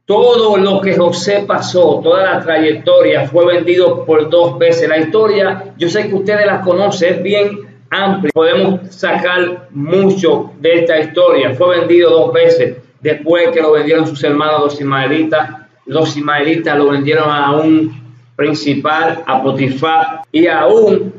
Todo 0.05 0.57
lo 0.57 0.81
que 0.81 0.97
José 0.97 1.45
pasó, 1.47 2.01
toda 2.03 2.25
la 2.25 2.41
trayectoria 2.43 3.27
fue 3.29 3.47
vendido 3.47 4.05
por 4.05 4.29
dos 4.29 4.59
veces. 4.59 4.89
La 4.89 4.99
historia, 4.99 5.75
yo 5.79 5.89
sé 5.89 6.09
que 6.09 6.15
ustedes 6.15 6.45
la 6.45 6.61
conocen, 6.61 7.15
es 7.15 7.23
bien 7.23 7.61
amplia. 7.89 8.33
Podemos 8.35 8.95
sacar 8.95 9.69
mucho 9.71 10.51
de 10.59 10.81
esta 10.81 10.99
historia. 10.99 11.55
Fue 11.55 11.79
vendido 11.79 12.11
dos 12.11 12.33
veces. 12.33 12.79
Después 13.01 13.51
que 13.51 13.63
lo 13.63 13.73
vendieron 13.73 14.07
sus 14.07 14.23
hermanos 14.25 14.61
los 14.61 14.81
ismaelitas, 14.81 15.51
los 15.87 16.17
ismaelitas 16.17 16.77
lo 16.77 16.91
vendieron 16.91 17.31
a 17.31 17.53
un 17.53 18.03
principal, 18.37 19.23
a 19.27 19.43
Potifar, 19.43 20.23
y 20.33 20.47
aún 20.47 21.13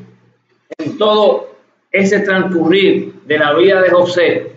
en 0.78 0.98
todo 0.98 1.56
ese 1.92 2.20
transcurrir 2.20 3.14
de 3.26 3.38
la 3.38 3.54
vida 3.54 3.82
de 3.82 3.90
José, 3.90 4.52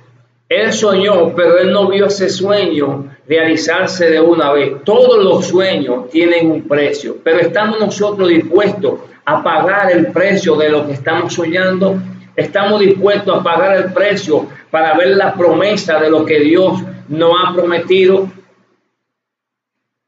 él 0.49 0.73
soñó, 0.73 1.35
pero 1.35 1.59
él 1.59 1.73
no 1.73 1.89
vio 1.89 2.07
ese 2.07 2.29
sueño 2.29 3.16
realizarse 3.29 4.11
de 4.11 4.21
una 4.21 4.53
vez. 4.53 4.85
Todos 4.85 5.23
los 5.23 5.47
sueños 5.47 6.11
tienen 6.11 6.51
un 6.51 6.63
precio, 6.63 7.17
pero 7.23 7.41
estamos 7.41 7.81
nosotros 7.81 8.29
dispuestos 8.29 9.01
a 9.25 9.43
pagar 9.43 9.91
el 9.91 10.09
precio 10.09 10.57
de 10.57 10.69
lo 10.69 10.87
que 10.87 10.93
estamos 10.93 11.35
soñando. 11.35 11.99
Estamos 12.37 12.81
dispuestos 12.81 13.39
a 13.39 13.43
pagar 13.43 13.77
el 13.77 13.93
precio 13.93 14.47
para 14.71 14.95
ver 14.95 15.17
la 15.17 15.35
promesa 15.35 15.99
de 15.99 16.11
lo 16.11 16.25
que 16.25 16.41
Dios 16.41 16.81
nos 17.09 17.33
ha 17.43 17.55
prometido. 17.55 18.29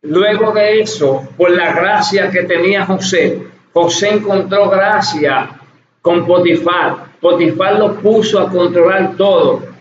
Luego 0.02 0.52
de 0.52 0.80
eso, 0.80 1.28
por 1.36 1.50
la 1.50 1.72
gracia 1.72 2.30
que 2.30 2.44
tenía 2.44 2.86
José, 2.86 3.42
José 3.72 4.10
encontró 4.10 4.70
gracia 4.70 5.50
con 6.00 6.24
Potifar. 6.24 7.18
Potifar 7.20 7.78
lo 7.78 7.94
puso 7.94 8.38
a 8.38 8.48
controlar 8.48 9.16
todo. 9.16 9.77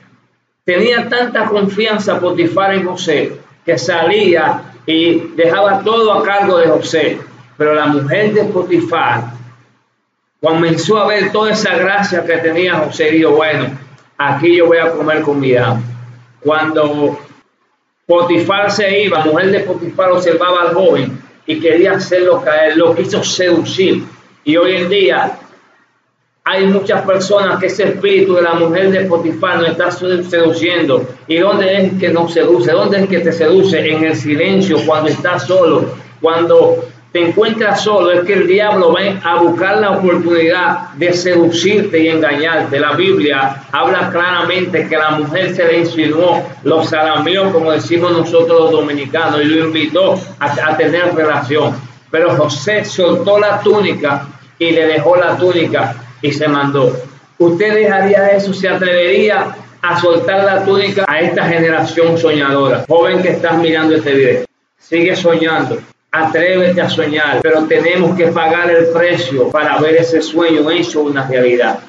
Tenía 0.68 1.08
tanta 1.08 1.46
confianza 1.46 2.20
Potifar 2.20 2.74
en 2.74 2.86
José 2.86 3.38
que 3.66 3.78
salía 3.78 4.64
y 4.86 5.20
dejaba 5.34 5.82
todo 5.82 6.12
a 6.12 6.24
cargo 6.26 6.58
de 6.58 6.68
José. 6.68 7.20
Pero 7.58 7.74
la 7.74 7.86
mujer 7.86 8.34
de 8.34 8.44
Potifar 8.44 9.32
comenzó 10.42 10.98
a 10.98 11.08
ver 11.08 11.32
toda 11.32 11.54
esa 11.54 11.78
gracia 11.78 12.26
que 12.26 12.36
tenía 12.40 12.80
José 12.80 13.08
y 13.08 13.20
dijo, 13.20 13.32
bueno, 13.32 13.80
aquí 14.18 14.58
yo 14.58 14.68
voy 14.68 14.80
a 14.80 14.92
comer 14.92 15.22
con 15.22 15.40
mi 15.40 15.56
amo. 15.56 15.82
Cuando 16.42 17.18
Potifar 18.06 18.70
se 18.70 19.04
iba, 19.04 19.20
la 19.20 19.26
mujer 19.26 19.52
de 19.52 19.60
Potifar 19.62 20.12
observaba 20.12 20.64
al 20.64 20.74
joven 20.74 21.18
y 21.46 21.62
quería 21.62 21.94
hacerlo 21.94 22.44
caer, 22.44 22.76
lo 22.76 22.94
quiso 22.94 23.24
seducir. 23.24 24.04
Y 24.44 24.58
hoy 24.58 24.76
en 24.76 24.90
día 24.90 25.40
hay 26.50 26.66
muchas 26.66 27.02
personas 27.02 27.60
que 27.60 27.66
ese 27.66 27.90
espíritu 27.90 28.36
de 28.36 28.42
la 28.42 28.54
mujer 28.54 28.90
de 28.90 29.02
Potifar 29.02 29.60
no 29.60 29.66
está 29.66 29.92
seduciendo. 29.92 31.06
¿Y 31.28 31.40
dónde 31.40 31.76
es 31.76 32.00
que 32.00 32.08
no 32.08 32.30
seduce? 32.30 32.72
¿Dónde 32.72 33.02
es 33.02 33.10
que 33.10 33.20
te 33.20 33.34
seduce? 33.34 33.78
En 33.86 34.06
el 34.06 34.16
silencio, 34.16 34.78
cuando 34.86 35.10
estás 35.10 35.46
solo, 35.46 35.84
cuando 36.22 36.86
te 37.12 37.28
encuentras 37.28 37.84
solo, 37.84 38.12
es 38.12 38.22
que 38.26 38.32
el 38.32 38.48
diablo 38.48 38.94
va 38.94 39.02
a 39.30 39.42
buscar 39.42 39.80
la 39.80 39.98
oportunidad 39.98 40.92
de 40.94 41.12
seducirte 41.12 42.00
y 42.00 42.08
engañarte. 42.08 42.80
La 42.80 42.94
Biblia 42.94 43.64
habla 43.74 44.10
claramente 44.10 44.88
que 44.88 44.96
la 44.96 45.12
mujer 45.12 45.54
se 45.54 45.66
le 45.66 45.80
insinuó, 45.80 46.42
lo 46.64 46.82
salameó, 46.82 47.52
como 47.52 47.74
decimos 47.74 48.14
nosotros 48.14 48.58
los 48.58 48.72
dominicanos, 48.72 49.42
y 49.42 49.46
lo 49.46 49.66
invitó 49.66 50.18
a, 50.40 50.70
a 50.70 50.78
tener 50.78 51.14
relación. 51.14 51.76
Pero 52.10 52.38
José 52.38 52.86
soltó 52.86 53.38
la 53.38 53.60
túnica 53.60 54.28
y 54.58 54.72
le 54.72 54.88
dejó 54.88 55.18
la 55.18 55.36
túnica 55.36 56.07
y 56.22 56.32
se 56.32 56.48
mandó. 56.48 56.96
¿Usted 57.38 57.74
dejaría 57.74 58.30
eso? 58.32 58.54
¿Se 58.54 58.68
atrevería 58.68 59.56
a 59.82 60.00
soltar 60.00 60.44
la 60.44 60.66
túnica 60.66 61.06
a 61.08 61.20
esta 61.20 61.46
generación 61.46 62.18
soñadora? 62.18 62.86
Joven 62.88 63.22
que 63.22 63.30
estás 63.30 63.58
mirando 63.58 63.96
este 63.96 64.14
video, 64.14 64.46
sigue 64.78 65.16
soñando. 65.16 65.78
Atrévete 66.12 66.82
a 66.82 66.90
soñar, 66.90 67.42
pero 67.44 67.66
tenemos 67.66 68.16
que 68.18 68.28
pagar 68.28 68.72
el 68.72 68.88
precio 68.88 69.50
para 69.50 69.78
ver 69.78 69.98
ese 69.98 70.22
sueño 70.22 70.72
hecho 70.72 71.02
una 71.02 71.28
realidad. 71.28 71.80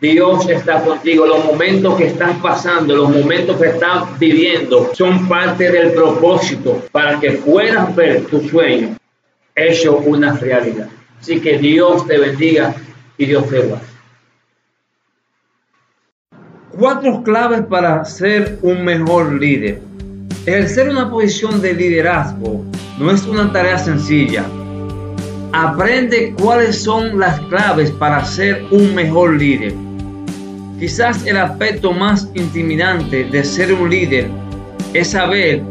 Dios 0.00 0.48
está 0.48 0.82
contigo. 0.82 1.26
Los 1.26 1.44
momentos 1.44 1.96
que 1.96 2.06
estás 2.06 2.36
pasando, 2.42 2.96
los 2.96 3.10
momentos 3.10 3.58
que 3.58 3.68
estás 3.68 4.18
viviendo, 4.18 4.90
son 4.94 5.28
parte 5.28 5.70
del 5.70 5.92
propósito 5.92 6.82
para 6.92 7.18
que 7.18 7.32
puedas 7.32 7.94
ver 7.94 8.24
tu 8.26 8.46
sueño 8.46 8.96
hecho 9.54 9.96
una 9.98 10.32
realidad. 10.34 10.88
Así 11.20 11.40
que 11.40 11.56
Dios 11.58 12.06
te 12.06 12.18
bendiga 12.18 12.74
y 13.18 13.26
Dios 13.26 13.48
te 13.48 13.60
guarde. 13.60 13.86
Cuatro 16.78 17.22
claves 17.22 17.62
para 17.62 18.04
ser 18.04 18.58
un 18.62 18.84
mejor 18.84 19.32
líder. 19.32 19.80
Ejercer 20.44 20.90
una 20.90 21.10
posición 21.10 21.60
de 21.60 21.72
liderazgo 21.72 22.64
no 22.98 23.10
es 23.10 23.24
una 23.24 23.50
tarea 23.50 23.78
sencilla. 23.78 24.44
Aprende 25.52 26.34
cuáles 26.38 26.82
son 26.82 27.18
las 27.18 27.40
claves 27.48 27.90
para 27.92 28.24
ser 28.24 28.62
un 28.70 28.94
mejor 28.94 29.34
líder. 29.36 29.74
Quizás 30.78 31.24
el 31.26 31.38
aspecto 31.38 31.92
más 31.92 32.28
intimidante 32.34 33.24
de 33.24 33.42
ser 33.42 33.72
un 33.72 33.88
líder 33.88 34.28
es 34.92 35.12
saber 35.12 35.62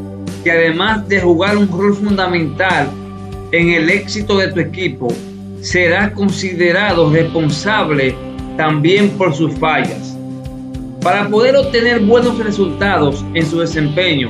que 0.44 0.52
además 0.52 1.08
de 1.08 1.22
jugar 1.22 1.58
un 1.58 1.68
rol 1.68 1.96
fundamental 1.96 2.90
en 3.52 3.70
el 3.70 3.90
éxito 3.90 4.38
de 4.38 4.52
tu 4.52 4.60
equipo, 4.60 5.08
será 5.66 6.14
considerado 6.14 7.10
responsable 7.10 8.16
también 8.56 9.10
por 9.18 9.34
sus 9.34 9.52
fallas. 9.56 10.16
Para 11.02 11.28
poder 11.28 11.56
obtener 11.56 12.02
buenos 12.02 12.38
resultados 12.38 13.26
en 13.34 13.46
su 13.46 13.60
desempeño, 13.60 14.30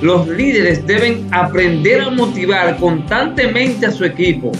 los 0.00 0.26
líderes 0.26 0.84
deben 0.84 1.28
aprender 1.30 2.00
a 2.00 2.10
motivar 2.10 2.76
constantemente 2.78 3.86
a 3.86 3.92
su 3.92 4.04
equipo. 4.04 4.50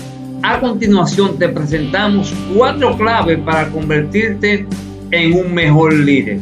A 0.45 0.61
continuación 0.61 1.38
te 1.41 1.49
presentamos 1.49 2.33
cuatro 2.55 2.97
claves 2.97 3.41
para 3.41 3.69
convertirte 3.71 4.64
en 5.11 5.33
un 5.33 5.52
mejor 5.52 5.93
líder. 5.93 6.38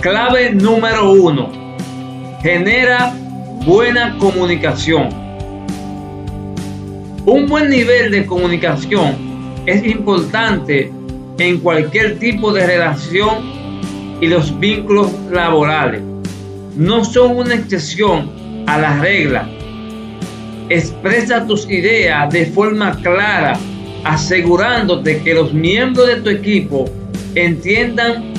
Clave 0.00 0.50
número 0.54 1.12
uno. 1.12 1.52
Genera 2.42 3.14
buena 3.64 4.18
comunicación. 4.18 5.19
Un 7.26 7.46
buen 7.48 7.68
nivel 7.68 8.10
de 8.12 8.24
comunicación 8.24 9.14
es 9.66 9.84
importante 9.84 10.90
en 11.38 11.58
cualquier 11.60 12.18
tipo 12.18 12.50
de 12.50 12.66
relación 12.66 13.44
y 14.22 14.26
los 14.26 14.58
vínculos 14.58 15.12
laborales. 15.30 16.00
No 16.76 17.04
son 17.04 17.36
una 17.36 17.54
excepción 17.56 18.64
a 18.66 18.78
la 18.78 18.98
regla. 19.00 19.46
Expresa 20.70 21.46
tus 21.46 21.68
ideas 21.70 22.32
de 22.32 22.46
forma 22.46 22.96
clara, 23.02 23.58
asegurándote 24.04 25.20
que 25.22 25.34
los 25.34 25.52
miembros 25.52 26.06
de 26.06 26.16
tu 26.22 26.30
equipo 26.30 26.86
entiendan 27.34 28.32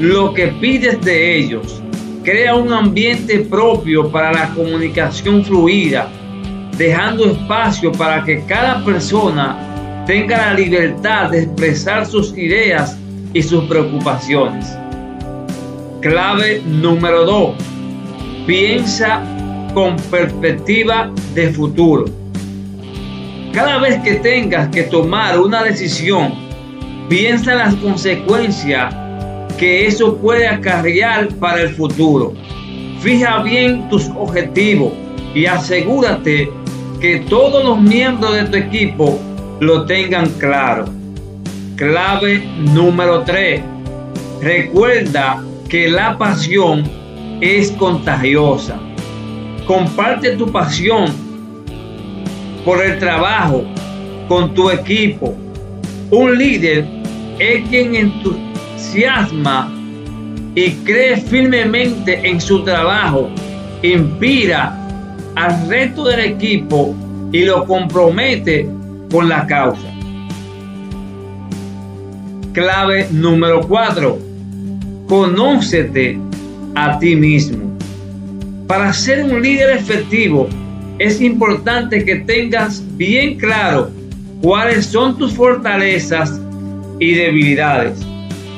lo 0.00 0.34
que 0.34 0.48
pides 0.48 1.00
de 1.02 1.36
ellos. 1.38 1.80
Crea 2.24 2.56
un 2.56 2.72
ambiente 2.72 3.38
propio 3.38 4.10
para 4.10 4.32
la 4.32 4.48
comunicación 4.54 5.44
fluida 5.44 6.10
dejando 6.76 7.26
espacio 7.26 7.92
para 7.92 8.24
que 8.24 8.44
cada 8.46 8.84
persona 8.84 9.56
tenga 10.06 10.36
la 10.36 10.54
libertad 10.54 11.30
de 11.30 11.42
expresar 11.42 12.06
sus 12.06 12.36
ideas 12.36 12.98
y 13.32 13.42
sus 13.42 13.64
preocupaciones. 13.64 14.76
Clave 16.00 16.62
número 16.66 17.24
2. 17.24 17.54
Piensa 18.46 19.22
con 19.72 19.96
perspectiva 19.96 21.10
de 21.34 21.50
futuro. 21.52 22.04
Cada 23.52 23.78
vez 23.78 24.00
que 24.02 24.16
tengas 24.16 24.68
que 24.68 24.82
tomar 24.82 25.38
una 25.38 25.62
decisión, 25.62 26.34
piensa 27.08 27.52
en 27.52 27.58
las 27.58 27.74
consecuencias 27.76 28.94
que 29.58 29.86
eso 29.86 30.16
puede 30.16 30.46
acarrear 30.46 31.28
para 31.36 31.62
el 31.62 31.74
futuro. 31.74 32.34
Fija 33.00 33.42
bien 33.42 33.88
tus 33.88 34.08
objetivos 34.16 34.92
y 35.34 35.46
asegúrate 35.46 36.50
que 37.04 37.18
todos 37.28 37.62
los 37.62 37.78
miembros 37.82 38.34
de 38.34 38.44
tu 38.44 38.56
equipo 38.56 39.20
lo 39.60 39.84
tengan 39.84 40.26
claro. 40.38 40.86
Clave 41.76 42.42
número 42.72 43.20
3. 43.24 43.60
Recuerda 44.40 45.44
que 45.68 45.86
la 45.90 46.16
pasión 46.16 46.82
es 47.42 47.72
contagiosa. 47.72 48.78
Comparte 49.66 50.30
tu 50.36 50.50
pasión 50.50 51.12
por 52.64 52.82
el 52.82 52.98
trabajo 52.98 53.66
con 54.26 54.54
tu 54.54 54.70
equipo. 54.70 55.36
Un 56.10 56.38
líder 56.38 56.86
es 57.38 57.68
quien 57.68 57.96
entusiasma 57.96 59.70
y 60.54 60.70
cree 60.86 61.18
firmemente 61.18 62.26
en 62.26 62.40
su 62.40 62.64
trabajo, 62.64 63.28
inspira 63.82 64.83
al 65.34 65.68
resto 65.68 66.04
del 66.04 66.20
equipo 66.20 66.94
y 67.32 67.44
lo 67.44 67.64
compromete 67.66 68.68
con 69.10 69.28
la 69.28 69.46
causa. 69.46 69.88
Clave 72.52 73.08
número 73.10 73.60
4. 73.62 74.18
Conócete 75.08 76.18
a 76.74 76.98
ti 76.98 77.16
mismo. 77.16 77.76
Para 78.66 78.92
ser 78.92 79.24
un 79.24 79.42
líder 79.42 79.76
efectivo 79.76 80.48
es 80.98 81.20
importante 81.20 82.04
que 82.04 82.16
tengas 82.16 82.82
bien 82.96 83.36
claro 83.36 83.90
cuáles 84.40 84.86
son 84.86 85.18
tus 85.18 85.32
fortalezas 85.32 86.40
y 87.00 87.14
debilidades, 87.14 87.98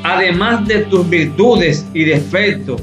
además 0.03 0.69
de 0.69 0.81
tus 0.81 1.09
virtudes 1.09 1.87
y 1.95 2.05
defectos. 2.05 2.83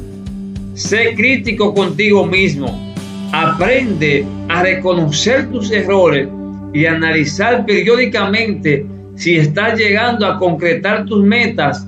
Sé 0.74 1.14
crítico 1.16 1.74
contigo 1.74 2.26
mismo. 2.26 2.93
Aprende 3.36 4.24
a 4.48 4.62
reconocer 4.62 5.50
tus 5.50 5.72
errores 5.72 6.30
y 6.72 6.86
analizar 6.86 7.66
periódicamente 7.66 8.86
si 9.16 9.38
estás 9.38 9.76
llegando 9.76 10.28
a 10.28 10.38
concretar 10.38 11.04
tus 11.06 11.24
metas 11.24 11.84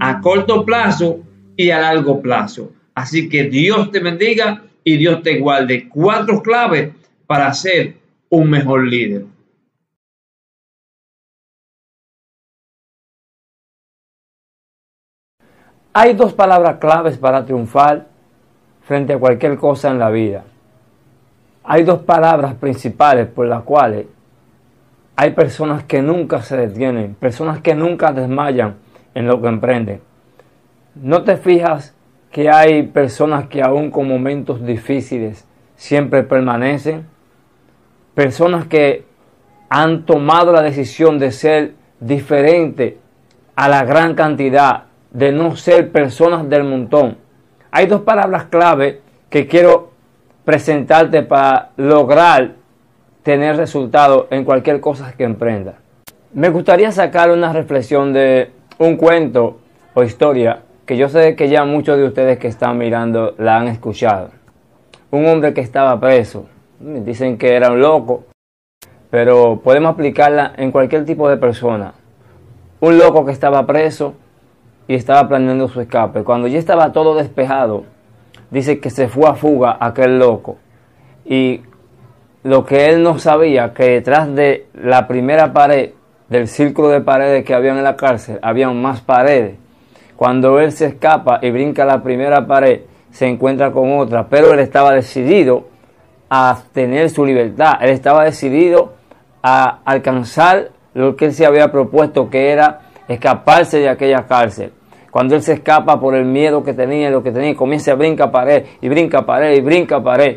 a 0.00 0.20
corto 0.20 0.64
plazo 0.64 1.20
y 1.56 1.70
a 1.70 1.78
largo 1.78 2.20
plazo. 2.20 2.72
Así 2.96 3.28
que 3.28 3.44
Dios 3.44 3.92
te 3.92 4.00
bendiga 4.00 4.64
y 4.82 4.96
Dios 4.96 5.22
te 5.22 5.38
guarde. 5.38 5.88
Cuatro 5.88 6.42
claves 6.42 6.92
para 7.28 7.54
ser 7.54 7.94
un 8.28 8.50
mejor 8.50 8.84
líder. 8.88 9.24
Hay 15.92 16.14
dos 16.14 16.32
palabras 16.32 16.78
claves 16.80 17.16
para 17.18 17.44
triunfar 17.44 18.08
frente 18.82 19.12
a 19.12 19.18
cualquier 19.18 19.56
cosa 19.58 19.92
en 19.92 20.00
la 20.00 20.10
vida. 20.10 20.44
Hay 21.70 21.82
dos 21.82 21.98
palabras 21.98 22.54
principales 22.54 23.28
por 23.28 23.44
las 23.44 23.62
cuales 23.62 24.06
hay 25.16 25.32
personas 25.32 25.82
que 25.82 26.00
nunca 26.00 26.40
se 26.40 26.56
detienen, 26.56 27.14
personas 27.14 27.60
que 27.60 27.74
nunca 27.74 28.10
desmayan 28.10 28.76
en 29.14 29.26
lo 29.26 29.42
que 29.42 29.48
emprenden. 29.48 30.00
¿No 30.94 31.24
te 31.24 31.36
fijas 31.36 31.94
que 32.32 32.48
hay 32.48 32.84
personas 32.84 33.48
que 33.48 33.62
aún 33.62 33.90
con 33.90 34.08
momentos 34.08 34.64
difíciles 34.64 35.46
siempre 35.76 36.22
permanecen? 36.22 37.06
Personas 38.14 38.66
que 38.66 39.04
han 39.68 40.06
tomado 40.06 40.52
la 40.52 40.62
decisión 40.62 41.18
de 41.18 41.32
ser 41.32 41.74
diferente 42.00 42.96
a 43.56 43.68
la 43.68 43.84
gran 43.84 44.14
cantidad, 44.14 44.84
de 45.10 45.32
no 45.32 45.54
ser 45.54 45.92
personas 45.92 46.48
del 46.48 46.64
montón. 46.64 47.18
Hay 47.70 47.84
dos 47.84 48.00
palabras 48.00 48.44
clave 48.44 49.02
que 49.28 49.46
quiero 49.46 49.97
presentarte 50.48 51.22
para 51.24 51.72
lograr 51.76 52.52
tener 53.22 53.58
resultados 53.58 54.28
en 54.30 54.46
cualquier 54.46 54.80
cosa 54.80 55.12
que 55.12 55.24
emprenda. 55.24 55.74
Me 56.32 56.48
gustaría 56.48 56.90
sacar 56.90 57.30
una 57.30 57.52
reflexión 57.52 58.14
de 58.14 58.50
un 58.78 58.96
cuento 58.96 59.58
o 59.92 60.02
historia 60.04 60.60
que 60.86 60.96
yo 60.96 61.10
sé 61.10 61.36
que 61.36 61.50
ya 61.50 61.66
muchos 61.66 61.98
de 61.98 62.04
ustedes 62.04 62.38
que 62.38 62.48
están 62.48 62.78
mirando 62.78 63.34
la 63.36 63.58
han 63.58 63.68
escuchado. 63.68 64.30
Un 65.10 65.26
hombre 65.26 65.52
que 65.52 65.60
estaba 65.60 66.00
preso. 66.00 66.46
Dicen 66.80 67.36
que 67.36 67.54
era 67.54 67.70
un 67.70 67.82
loco, 67.82 68.24
pero 69.10 69.60
podemos 69.62 69.92
aplicarla 69.92 70.54
en 70.56 70.72
cualquier 70.72 71.04
tipo 71.04 71.28
de 71.28 71.36
persona. 71.36 71.92
Un 72.80 72.96
loco 72.96 73.26
que 73.26 73.32
estaba 73.32 73.66
preso 73.66 74.14
y 74.86 74.94
estaba 74.94 75.28
planeando 75.28 75.68
su 75.68 75.82
escape. 75.82 76.24
Cuando 76.24 76.48
ya 76.48 76.58
estaba 76.58 76.94
todo 76.94 77.16
despejado, 77.16 77.84
dice 78.50 78.80
que 78.80 78.90
se 78.90 79.08
fue 79.08 79.28
a 79.28 79.34
fuga 79.34 79.76
aquel 79.80 80.18
loco. 80.18 80.58
Y 81.24 81.62
lo 82.42 82.64
que 82.64 82.86
él 82.86 83.02
no 83.02 83.18
sabía, 83.18 83.74
que 83.74 83.90
detrás 83.90 84.34
de 84.34 84.66
la 84.74 85.06
primera 85.06 85.52
pared, 85.52 85.90
del 86.28 86.48
círculo 86.48 86.88
de 86.88 87.00
paredes 87.00 87.44
que 87.44 87.54
había 87.54 87.72
en 87.72 87.82
la 87.82 87.96
cárcel, 87.96 88.38
habían 88.42 88.80
más 88.80 89.00
paredes. 89.00 89.56
Cuando 90.16 90.58
él 90.60 90.72
se 90.72 90.86
escapa 90.86 91.38
y 91.42 91.50
brinca 91.50 91.84
la 91.84 92.02
primera 92.02 92.46
pared, 92.46 92.82
se 93.10 93.26
encuentra 93.26 93.72
con 93.72 93.98
otra, 93.98 94.28
pero 94.28 94.52
él 94.52 94.60
estaba 94.60 94.92
decidido 94.92 95.68
a 96.30 96.58
tener 96.72 97.08
su 97.10 97.24
libertad, 97.24 97.78
él 97.80 97.90
estaba 97.90 98.24
decidido 98.24 98.94
a 99.42 99.80
alcanzar 99.84 100.70
lo 100.92 101.16
que 101.16 101.26
él 101.26 101.32
se 101.32 101.46
había 101.46 101.70
propuesto, 101.72 102.28
que 102.28 102.50
era 102.50 102.80
escaparse 103.08 103.78
de 103.78 103.88
aquella 103.88 104.26
cárcel. 104.26 104.72
Cuando 105.18 105.34
él 105.34 105.42
se 105.42 105.54
escapa 105.54 105.98
por 105.98 106.14
el 106.14 106.26
miedo 106.26 106.62
que 106.62 106.74
tenía, 106.74 107.10
lo 107.10 107.24
que 107.24 107.32
tenía, 107.32 107.56
comienza 107.56 107.90
a 107.90 107.96
brincar 107.96 108.30
pared 108.30 108.66
y 108.80 108.88
brinca 108.88 109.26
pared 109.26 109.56
y 109.56 109.60
brinca 109.60 110.00
pared. 110.00 110.36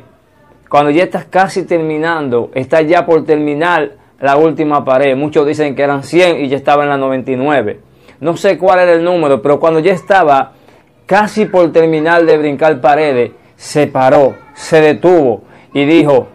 Cuando 0.67 0.89
ya 0.89 1.04
estás 1.04 1.26
casi 1.26 1.67
terminando, 1.67 2.50
estás 2.56 2.88
ya 2.88 3.06
por 3.06 3.24
terminar 3.24 3.91
la 4.20 4.38
última 4.38 4.84
pared. 4.84 5.15
Muchos 5.15 5.46
dicen 5.46 5.76
que 5.76 5.84
eran 5.84 6.02
100 6.02 6.44
y 6.44 6.48
ya 6.48 6.58
estaba 6.58 6.82
en 6.82 6.89
la 6.89 6.98
99. 6.98 7.80
No 8.22 8.36
sé 8.36 8.58
cuál 8.58 8.80
era 8.80 8.94
el 8.94 9.04
número, 9.04 9.39
pero 9.39 9.60
cuando 9.60 9.80
ya 9.82 9.94
estaba 9.94 10.54
casi 11.06 11.46
por 11.46 11.72
terminar 11.72 12.26
de 12.26 12.39
brincar 12.39 12.82
paredes, 12.82 13.34
se 13.56 13.86
paró, 13.86 14.34
se 14.56 14.82
detuvo 14.82 15.44
y 15.76 15.86
dijo, 15.86 16.28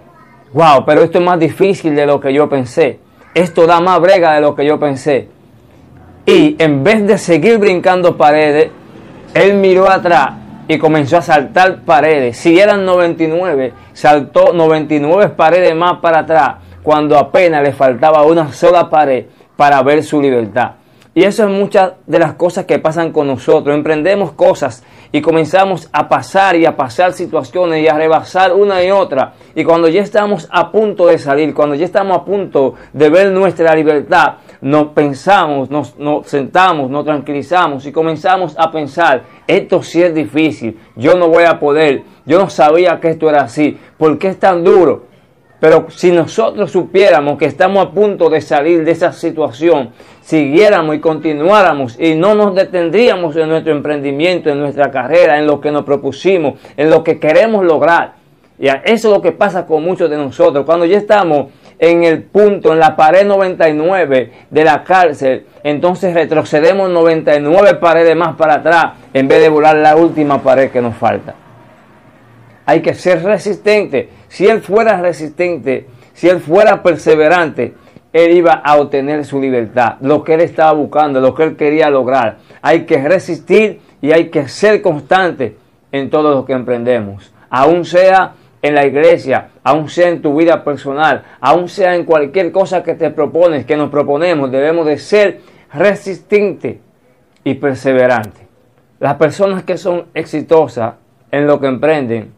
wow, 0.52 0.84
pero 0.86 1.02
esto 1.02 1.18
es 1.18 1.24
más 1.24 1.40
difícil 1.40 1.96
de 1.96 2.06
lo 2.06 2.20
que 2.20 2.32
yo 2.32 2.48
pensé. 2.48 3.00
Esto 3.34 3.66
da 3.66 3.80
más 3.80 4.00
brega 4.00 4.34
de 4.34 4.40
lo 4.40 4.54
que 4.54 4.64
yo 4.64 4.78
pensé. 4.78 5.34
Y 6.26 6.56
en 6.58 6.82
vez 6.82 7.06
de 7.06 7.18
seguir 7.18 7.58
brincando 7.58 8.16
paredes, 8.16 8.70
él 9.32 9.54
miró 9.54 9.88
atrás 9.88 10.30
y 10.66 10.76
comenzó 10.76 11.18
a 11.18 11.22
saltar 11.22 11.82
paredes. 11.82 12.36
Si 12.36 12.58
eran 12.58 12.84
99, 12.84 13.72
saltó 13.92 14.52
99 14.52 15.28
paredes 15.36 15.74
más 15.76 16.00
para 16.00 16.20
atrás 16.20 16.56
cuando 16.82 17.16
apenas 17.16 17.62
le 17.62 17.72
faltaba 17.72 18.24
una 18.24 18.52
sola 18.52 18.90
pared 18.90 19.26
para 19.56 19.80
ver 19.84 20.02
su 20.02 20.20
libertad. 20.20 20.72
Y 21.14 21.22
eso 21.22 21.44
es 21.44 21.50
muchas 21.50 21.92
de 22.06 22.18
las 22.18 22.34
cosas 22.34 22.64
que 22.64 22.80
pasan 22.80 23.12
con 23.12 23.28
nosotros. 23.28 23.74
Emprendemos 23.74 24.32
cosas 24.32 24.82
y 25.12 25.20
comenzamos 25.20 25.88
a 25.92 26.08
pasar 26.08 26.56
y 26.56 26.66
a 26.66 26.76
pasar 26.76 27.12
situaciones 27.12 27.82
y 27.82 27.88
a 27.88 27.94
rebasar 27.94 28.52
una 28.52 28.82
y 28.82 28.90
otra. 28.90 29.34
Y 29.54 29.64
cuando 29.64 29.88
ya 29.88 30.02
estamos 30.02 30.48
a 30.50 30.70
punto 30.70 31.06
de 31.06 31.18
salir, 31.18 31.54
cuando 31.54 31.74
ya 31.74 31.84
estamos 31.84 32.16
a 32.16 32.24
punto 32.24 32.74
de 32.92 33.08
ver 33.08 33.30
nuestra 33.30 33.74
libertad, 33.74 34.36
nos 34.60 34.88
pensamos, 34.88 35.70
nos, 35.70 35.94
sentamos, 36.26 36.90
nos 36.90 37.04
tranquilizamos 37.04 37.86
y 37.86 37.92
comenzamos 37.92 38.54
a 38.58 38.70
pensar, 38.70 39.22
esto 39.46 39.82
sí 39.82 40.02
es 40.02 40.14
difícil, 40.14 40.78
yo 40.96 41.14
no 41.14 41.28
voy 41.28 41.44
a 41.44 41.58
poder, 41.58 42.02
yo 42.24 42.38
no 42.38 42.50
sabía 42.50 42.98
que 43.00 43.10
esto 43.10 43.28
era 43.28 43.42
así, 43.42 43.78
¿por 43.96 44.18
qué 44.18 44.28
es 44.28 44.38
tan 44.38 44.64
duro? 44.64 45.04
Pero 45.58 45.86
si 45.88 46.10
nosotros 46.10 46.70
supiéramos 46.70 47.38
que 47.38 47.46
estamos 47.46 47.86
a 47.86 47.90
punto 47.90 48.28
de 48.28 48.40
salir 48.40 48.84
de 48.84 48.90
esa 48.90 49.12
situación, 49.12 49.90
siguiéramos 50.26 50.96
y 50.96 50.98
continuáramos 50.98 51.96
y 52.00 52.16
no 52.16 52.34
nos 52.34 52.52
detendríamos 52.52 53.36
en 53.36 53.48
nuestro 53.48 53.72
emprendimiento, 53.72 54.50
en 54.50 54.58
nuestra 54.58 54.90
carrera, 54.90 55.38
en 55.38 55.46
lo 55.46 55.60
que 55.60 55.70
nos 55.70 55.84
propusimos, 55.84 56.54
en 56.76 56.90
lo 56.90 57.04
que 57.04 57.20
queremos 57.20 57.64
lograr. 57.64 58.14
Y 58.58 58.66
eso 58.66 58.82
es 58.84 59.04
lo 59.04 59.22
que 59.22 59.30
pasa 59.30 59.66
con 59.66 59.84
muchos 59.84 60.10
de 60.10 60.16
nosotros. 60.16 60.66
Cuando 60.66 60.84
ya 60.84 60.98
estamos 60.98 61.52
en 61.78 62.02
el 62.02 62.24
punto, 62.24 62.72
en 62.72 62.80
la 62.80 62.96
pared 62.96 63.24
99 63.24 64.32
de 64.50 64.64
la 64.64 64.82
cárcel, 64.82 65.46
entonces 65.62 66.12
retrocedemos 66.12 66.90
99 66.90 67.74
paredes 67.74 68.16
más 68.16 68.34
para 68.34 68.54
atrás 68.54 68.86
en 69.12 69.28
vez 69.28 69.40
de 69.40 69.48
volar 69.48 69.76
la 69.76 69.94
última 69.94 70.42
pared 70.42 70.72
que 70.72 70.82
nos 70.82 70.96
falta. 70.96 71.36
Hay 72.64 72.82
que 72.82 72.94
ser 72.94 73.22
resistente. 73.22 74.08
Si 74.26 74.48
él 74.48 74.60
fuera 74.60 75.00
resistente, 75.00 75.86
si 76.14 76.28
él 76.28 76.40
fuera 76.40 76.82
perseverante, 76.82 77.74
él 78.16 78.32
iba 78.32 78.52
a 78.52 78.78
obtener 78.78 79.24
su 79.26 79.40
libertad, 79.40 79.96
lo 80.00 80.24
que 80.24 80.34
él 80.34 80.40
estaba 80.40 80.72
buscando, 80.72 81.20
lo 81.20 81.34
que 81.34 81.42
él 81.42 81.56
quería 81.56 81.90
lograr. 81.90 82.38
Hay 82.62 82.86
que 82.86 83.06
resistir 83.06 83.80
y 84.00 84.12
hay 84.12 84.30
que 84.30 84.48
ser 84.48 84.80
constante 84.80 85.56
en 85.92 86.08
todo 86.08 86.30
lo 86.30 86.44
que 86.46 86.54
emprendemos. 86.54 87.32
Aún 87.50 87.84
sea 87.84 88.32
en 88.62 88.74
la 88.74 88.86
iglesia, 88.86 89.48
aún 89.62 89.90
sea 89.90 90.08
en 90.08 90.22
tu 90.22 90.34
vida 90.34 90.64
personal, 90.64 91.24
aún 91.40 91.68
sea 91.68 91.94
en 91.94 92.04
cualquier 92.04 92.52
cosa 92.52 92.82
que 92.82 92.94
te 92.94 93.10
propones, 93.10 93.66
que 93.66 93.76
nos 93.76 93.90
proponemos, 93.90 94.50
debemos 94.50 94.86
de 94.86 94.96
ser 94.98 95.40
resistentes 95.72 96.78
y 97.44 97.54
perseverantes. 97.54 98.46
Las 98.98 99.16
personas 99.16 99.62
que 99.64 99.76
son 99.76 100.06
exitosas 100.14 100.94
en 101.30 101.46
lo 101.46 101.60
que 101.60 101.66
emprenden 101.66 102.32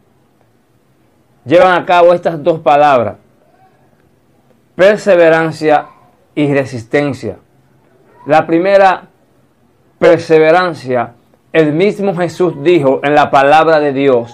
llevan 1.45 1.81
a 1.81 1.85
cabo 1.85 2.13
estas 2.13 2.43
dos 2.43 2.59
palabras 2.59 3.15
perseverancia 4.79 5.87
y 6.33 6.53
resistencia. 6.53 7.35
La 8.25 8.47
primera, 8.47 9.09
perseverancia, 9.99 11.15
el 11.51 11.73
mismo 11.73 12.15
Jesús 12.15 12.63
dijo 12.63 13.01
en 13.03 13.13
la 13.13 13.29
palabra 13.29 13.81
de 13.81 13.91
Dios 13.91 14.33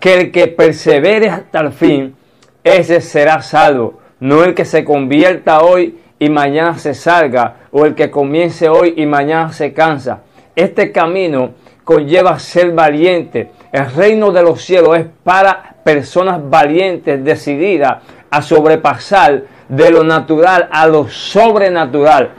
que 0.00 0.14
el 0.18 0.32
que 0.32 0.48
persevere 0.48 1.28
hasta 1.28 1.60
el 1.60 1.72
fin, 1.72 2.16
ese 2.64 3.02
será 3.02 3.42
salvo. 3.42 4.00
no 4.20 4.42
el 4.44 4.54
que 4.54 4.64
se 4.64 4.82
convierta 4.82 5.60
hoy 5.60 5.98
y 6.18 6.30
mañana 6.30 6.78
se 6.78 6.94
salga, 6.94 7.56
o 7.70 7.84
el 7.84 7.94
que 7.94 8.10
comience 8.10 8.70
hoy 8.70 8.94
y 8.96 9.04
mañana 9.04 9.52
se 9.52 9.74
cansa. 9.74 10.22
Este 10.56 10.90
camino 10.90 11.50
conlleva 11.84 12.38
ser 12.38 12.72
valiente. 12.72 13.50
El 13.70 13.92
reino 13.92 14.32
de 14.32 14.42
los 14.42 14.62
cielos 14.62 14.96
es 14.96 15.06
para 15.22 15.74
personas 15.84 16.40
valientes, 16.48 17.22
decididas 17.22 17.98
a 18.30 18.40
sobrepasar 18.40 19.42
de 19.72 19.90
lo 19.90 20.04
natural 20.04 20.68
a 20.70 20.86
lo 20.86 21.08
sobrenatural. 21.08 22.30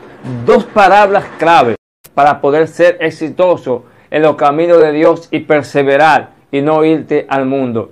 Dos 0.46 0.66
palabras 0.66 1.26
clave 1.40 1.76
para 2.14 2.40
poder 2.40 2.68
ser 2.68 2.98
exitoso 3.02 3.86
en 4.12 4.22
los 4.22 4.36
caminos 4.36 4.80
de 4.80 4.92
Dios 4.92 5.30
y 5.32 5.40
perseverar 5.40 6.30
y 6.52 6.62
no 6.62 6.86
irte 6.86 7.26
al 7.28 7.48
mundo. 7.48 7.92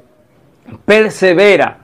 Persevera. 0.86 1.80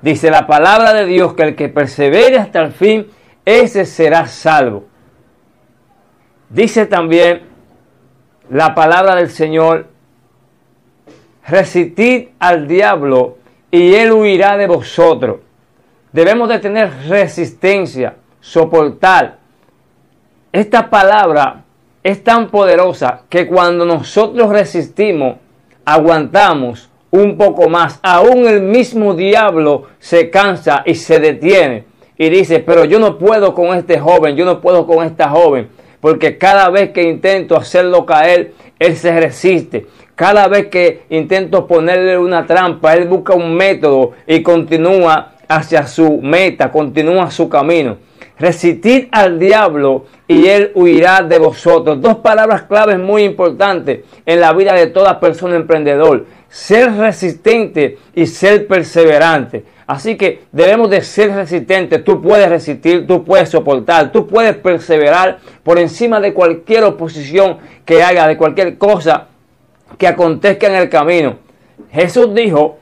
Dice 0.00 0.30
la 0.30 0.46
palabra 0.46 0.92
de 0.92 1.06
Dios 1.06 1.34
que 1.34 1.42
el 1.42 1.56
que 1.56 1.68
persevere 1.68 2.38
hasta 2.38 2.62
el 2.62 2.70
fin, 2.70 3.08
ese 3.44 3.84
será 3.84 4.28
salvo. 4.28 4.84
Dice 6.48 6.86
también 6.86 7.42
la 8.48 8.76
palabra 8.76 9.16
del 9.16 9.30
Señor, 9.30 9.88
resistid 11.48 12.28
al 12.38 12.68
diablo 12.68 13.38
y 13.72 13.94
él 13.94 14.12
huirá 14.12 14.56
de 14.56 14.68
vosotros. 14.68 15.38
Debemos 16.16 16.48
de 16.48 16.58
tener 16.60 16.90
resistencia, 17.08 18.14
soportar. 18.40 19.36
Esta 20.50 20.88
palabra 20.88 21.64
es 22.02 22.24
tan 22.24 22.48
poderosa 22.48 23.24
que 23.28 23.46
cuando 23.46 23.84
nosotros 23.84 24.48
resistimos, 24.48 25.36
aguantamos 25.84 26.88
un 27.10 27.36
poco 27.36 27.68
más, 27.68 28.00
aún 28.02 28.46
el 28.46 28.62
mismo 28.62 29.12
diablo 29.12 29.88
se 29.98 30.30
cansa 30.30 30.82
y 30.86 30.94
se 30.94 31.20
detiene 31.20 31.84
y 32.16 32.30
dice, 32.30 32.60
pero 32.60 32.86
yo 32.86 32.98
no 32.98 33.18
puedo 33.18 33.52
con 33.52 33.76
este 33.76 33.98
joven, 33.98 34.36
yo 34.36 34.46
no 34.46 34.62
puedo 34.62 34.86
con 34.86 35.04
esta 35.04 35.28
joven, 35.28 35.68
porque 36.00 36.38
cada 36.38 36.70
vez 36.70 36.92
que 36.92 37.02
intento 37.02 37.58
hacerlo 37.58 38.06
caer, 38.06 38.54
él 38.78 38.96
se 38.96 39.20
resiste. 39.20 39.86
Cada 40.14 40.48
vez 40.48 40.68
que 40.68 41.02
intento 41.10 41.66
ponerle 41.66 42.16
una 42.16 42.46
trampa, 42.46 42.94
él 42.94 43.06
busca 43.06 43.34
un 43.34 43.54
método 43.54 44.12
y 44.26 44.42
continúa 44.42 45.35
hacia 45.48 45.86
su 45.86 46.20
meta, 46.20 46.70
continúa 46.70 47.30
su 47.30 47.48
camino. 47.48 47.98
Resistid 48.38 49.06
al 49.12 49.38
diablo 49.38 50.04
y 50.28 50.46
él 50.46 50.72
huirá 50.74 51.22
de 51.22 51.38
vosotros. 51.38 52.00
Dos 52.00 52.16
palabras 52.16 52.62
claves 52.62 52.98
muy 52.98 53.22
importantes 53.24 54.00
en 54.26 54.40
la 54.40 54.52
vida 54.52 54.74
de 54.74 54.88
toda 54.88 55.20
persona 55.20 55.56
emprendedor. 55.56 56.26
Ser 56.48 56.92
resistente 56.94 57.98
y 58.14 58.26
ser 58.26 58.66
perseverante. 58.66 59.64
Así 59.86 60.16
que 60.16 60.42
debemos 60.52 60.90
de 60.90 61.00
ser 61.00 61.32
resistentes. 61.32 62.04
Tú 62.04 62.20
puedes 62.20 62.48
resistir, 62.48 63.06
tú 63.06 63.24
puedes 63.24 63.48
soportar, 63.48 64.10
tú 64.12 64.26
puedes 64.26 64.56
perseverar 64.56 65.38
por 65.62 65.78
encima 65.78 66.20
de 66.20 66.34
cualquier 66.34 66.84
oposición 66.84 67.58
que 67.84 68.02
haga, 68.02 68.26
de 68.26 68.36
cualquier 68.36 68.76
cosa 68.78 69.28
que 69.96 70.08
acontezca 70.08 70.66
en 70.66 70.74
el 70.74 70.88
camino. 70.88 71.36
Jesús 71.92 72.34
dijo 72.34 72.78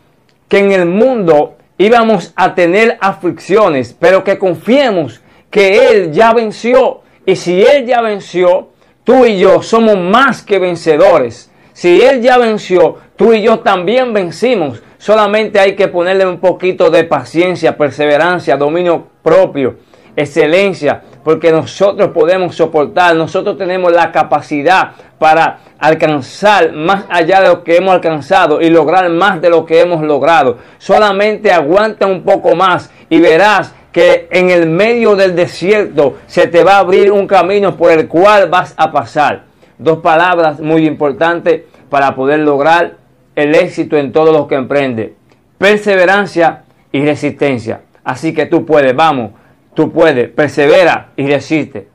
que 0.49 0.59
en 0.59 0.73
el 0.73 0.87
mundo 0.87 1.57
íbamos 1.79 2.33
a 2.37 2.55
tener 2.55 2.99
aflicciones, 3.01 3.97
pero 3.99 4.25
que 4.25 4.39
confiemos 4.39 5.21
que 5.51 5.89
Él 5.89 6.13
ya 6.13 6.33
venció. 6.33 7.03
Y 7.27 7.37
si 7.37 7.63
Él 7.63 7.87
ya 7.87 8.01
venció, 8.01 8.71
tú 9.05 9.25
y 9.25 9.39
yo 9.39 9.63
somos 9.63 9.97
más 9.97 10.43
que 10.43 10.59
vencedores. 10.59 11.51
Si 11.73 12.01
Él 12.03 12.21
ya 12.21 12.39
venció, 12.39 12.99
tú 13.17 13.33
y 13.33 13.43
yo 13.43 13.61
también 13.61 14.13
vencimos. 14.13 14.83
Solamente 14.99 15.61
hay 15.61 15.75
que 15.77 15.89
ponerle 15.89 16.27
un 16.27 16.39
poquito 16.39 16.91
de 16.91 17.05
paciencia, 17.05 17.77
perseverancia, 17.77 18.57
dominio 18.57 19.07
propio, 19.23 19.77
excelencia, 20.17 21.03
porque 21.25 21.51
nosotros 21.51 22.11
podemos 22.11 22.55
soportar, 22.55 23.17
nosotros 23.17 23.57
tenemos 23.57 23.91
la 23.91 24.13
capacidad 24.13 24.93
para 25.19 25.59
alcanzar 25.79 26.73
más 26.73 27.07
allá 27.09 27.41
de 27.41 27.49
lo 27.49 27.65
que 27.65 27.77
hemos 27.77 27.95
alcanzado 27.95 28.61
y 28.61 28.69
lograr 28.69 29.09
más 29.09 29.41
de 29.41 29.49
lo 29.49 29.65
que 29.65 29.81
hemos 29.81 30.03
logrado. 30.03 30.59
Solamente 30.79 31.51
aguanta 31.51 32.07
un 32.07 32.23
poco 32.23 32.55
más 32.55 32.91
y 33.09 33.21
verás 33.21 33.75
que 33.91 34.29
en 34.31 34.51
el 34.51 34.69
medio 34.69 35.17
del 35.17 35.35
desierto 35.35 36.19
se 36.27 36.47
te 36.47 36.63
va 36.63 36.75
a 36.75 36.79
abrir 36.81 37.11
un 37.11 37.27
camino 37.27 37.77
por 37.77 37.91
el 37.91 38.07
cual 38.07 38.51
vas 38.51 38.75
a 38.77 38.93
pasar. 38.93 39.45
Dos 39.79 40.01
palabras 40.01 40.61
muy 40.61 40.87
importantes 40.87 41.63
para 41.89 42.15
poder 42.15 42.41
lograr 42.41 42.97
el 43.35 43.55
éxito 43.55 43.97
en 43.97 44.13
todo 44.13 44.31
lo 44.31 44.47
que 44.47 44.57
emprende. 44.57 45.15
Perseverancia 45.59 46.65
y 46.93 47.05
resistencia. 47.05 47.81
Así 48.05 48.35
que 48.35 48.47
tú 48.47 48.67
puedes, 48.67 48.95
vamos, 48.95 49.31
tú 49.75 49.93
puedes, 49.93 50.31
persevera 50.31 51.13
y 51.17 51.27
resiste. 51.27 51.89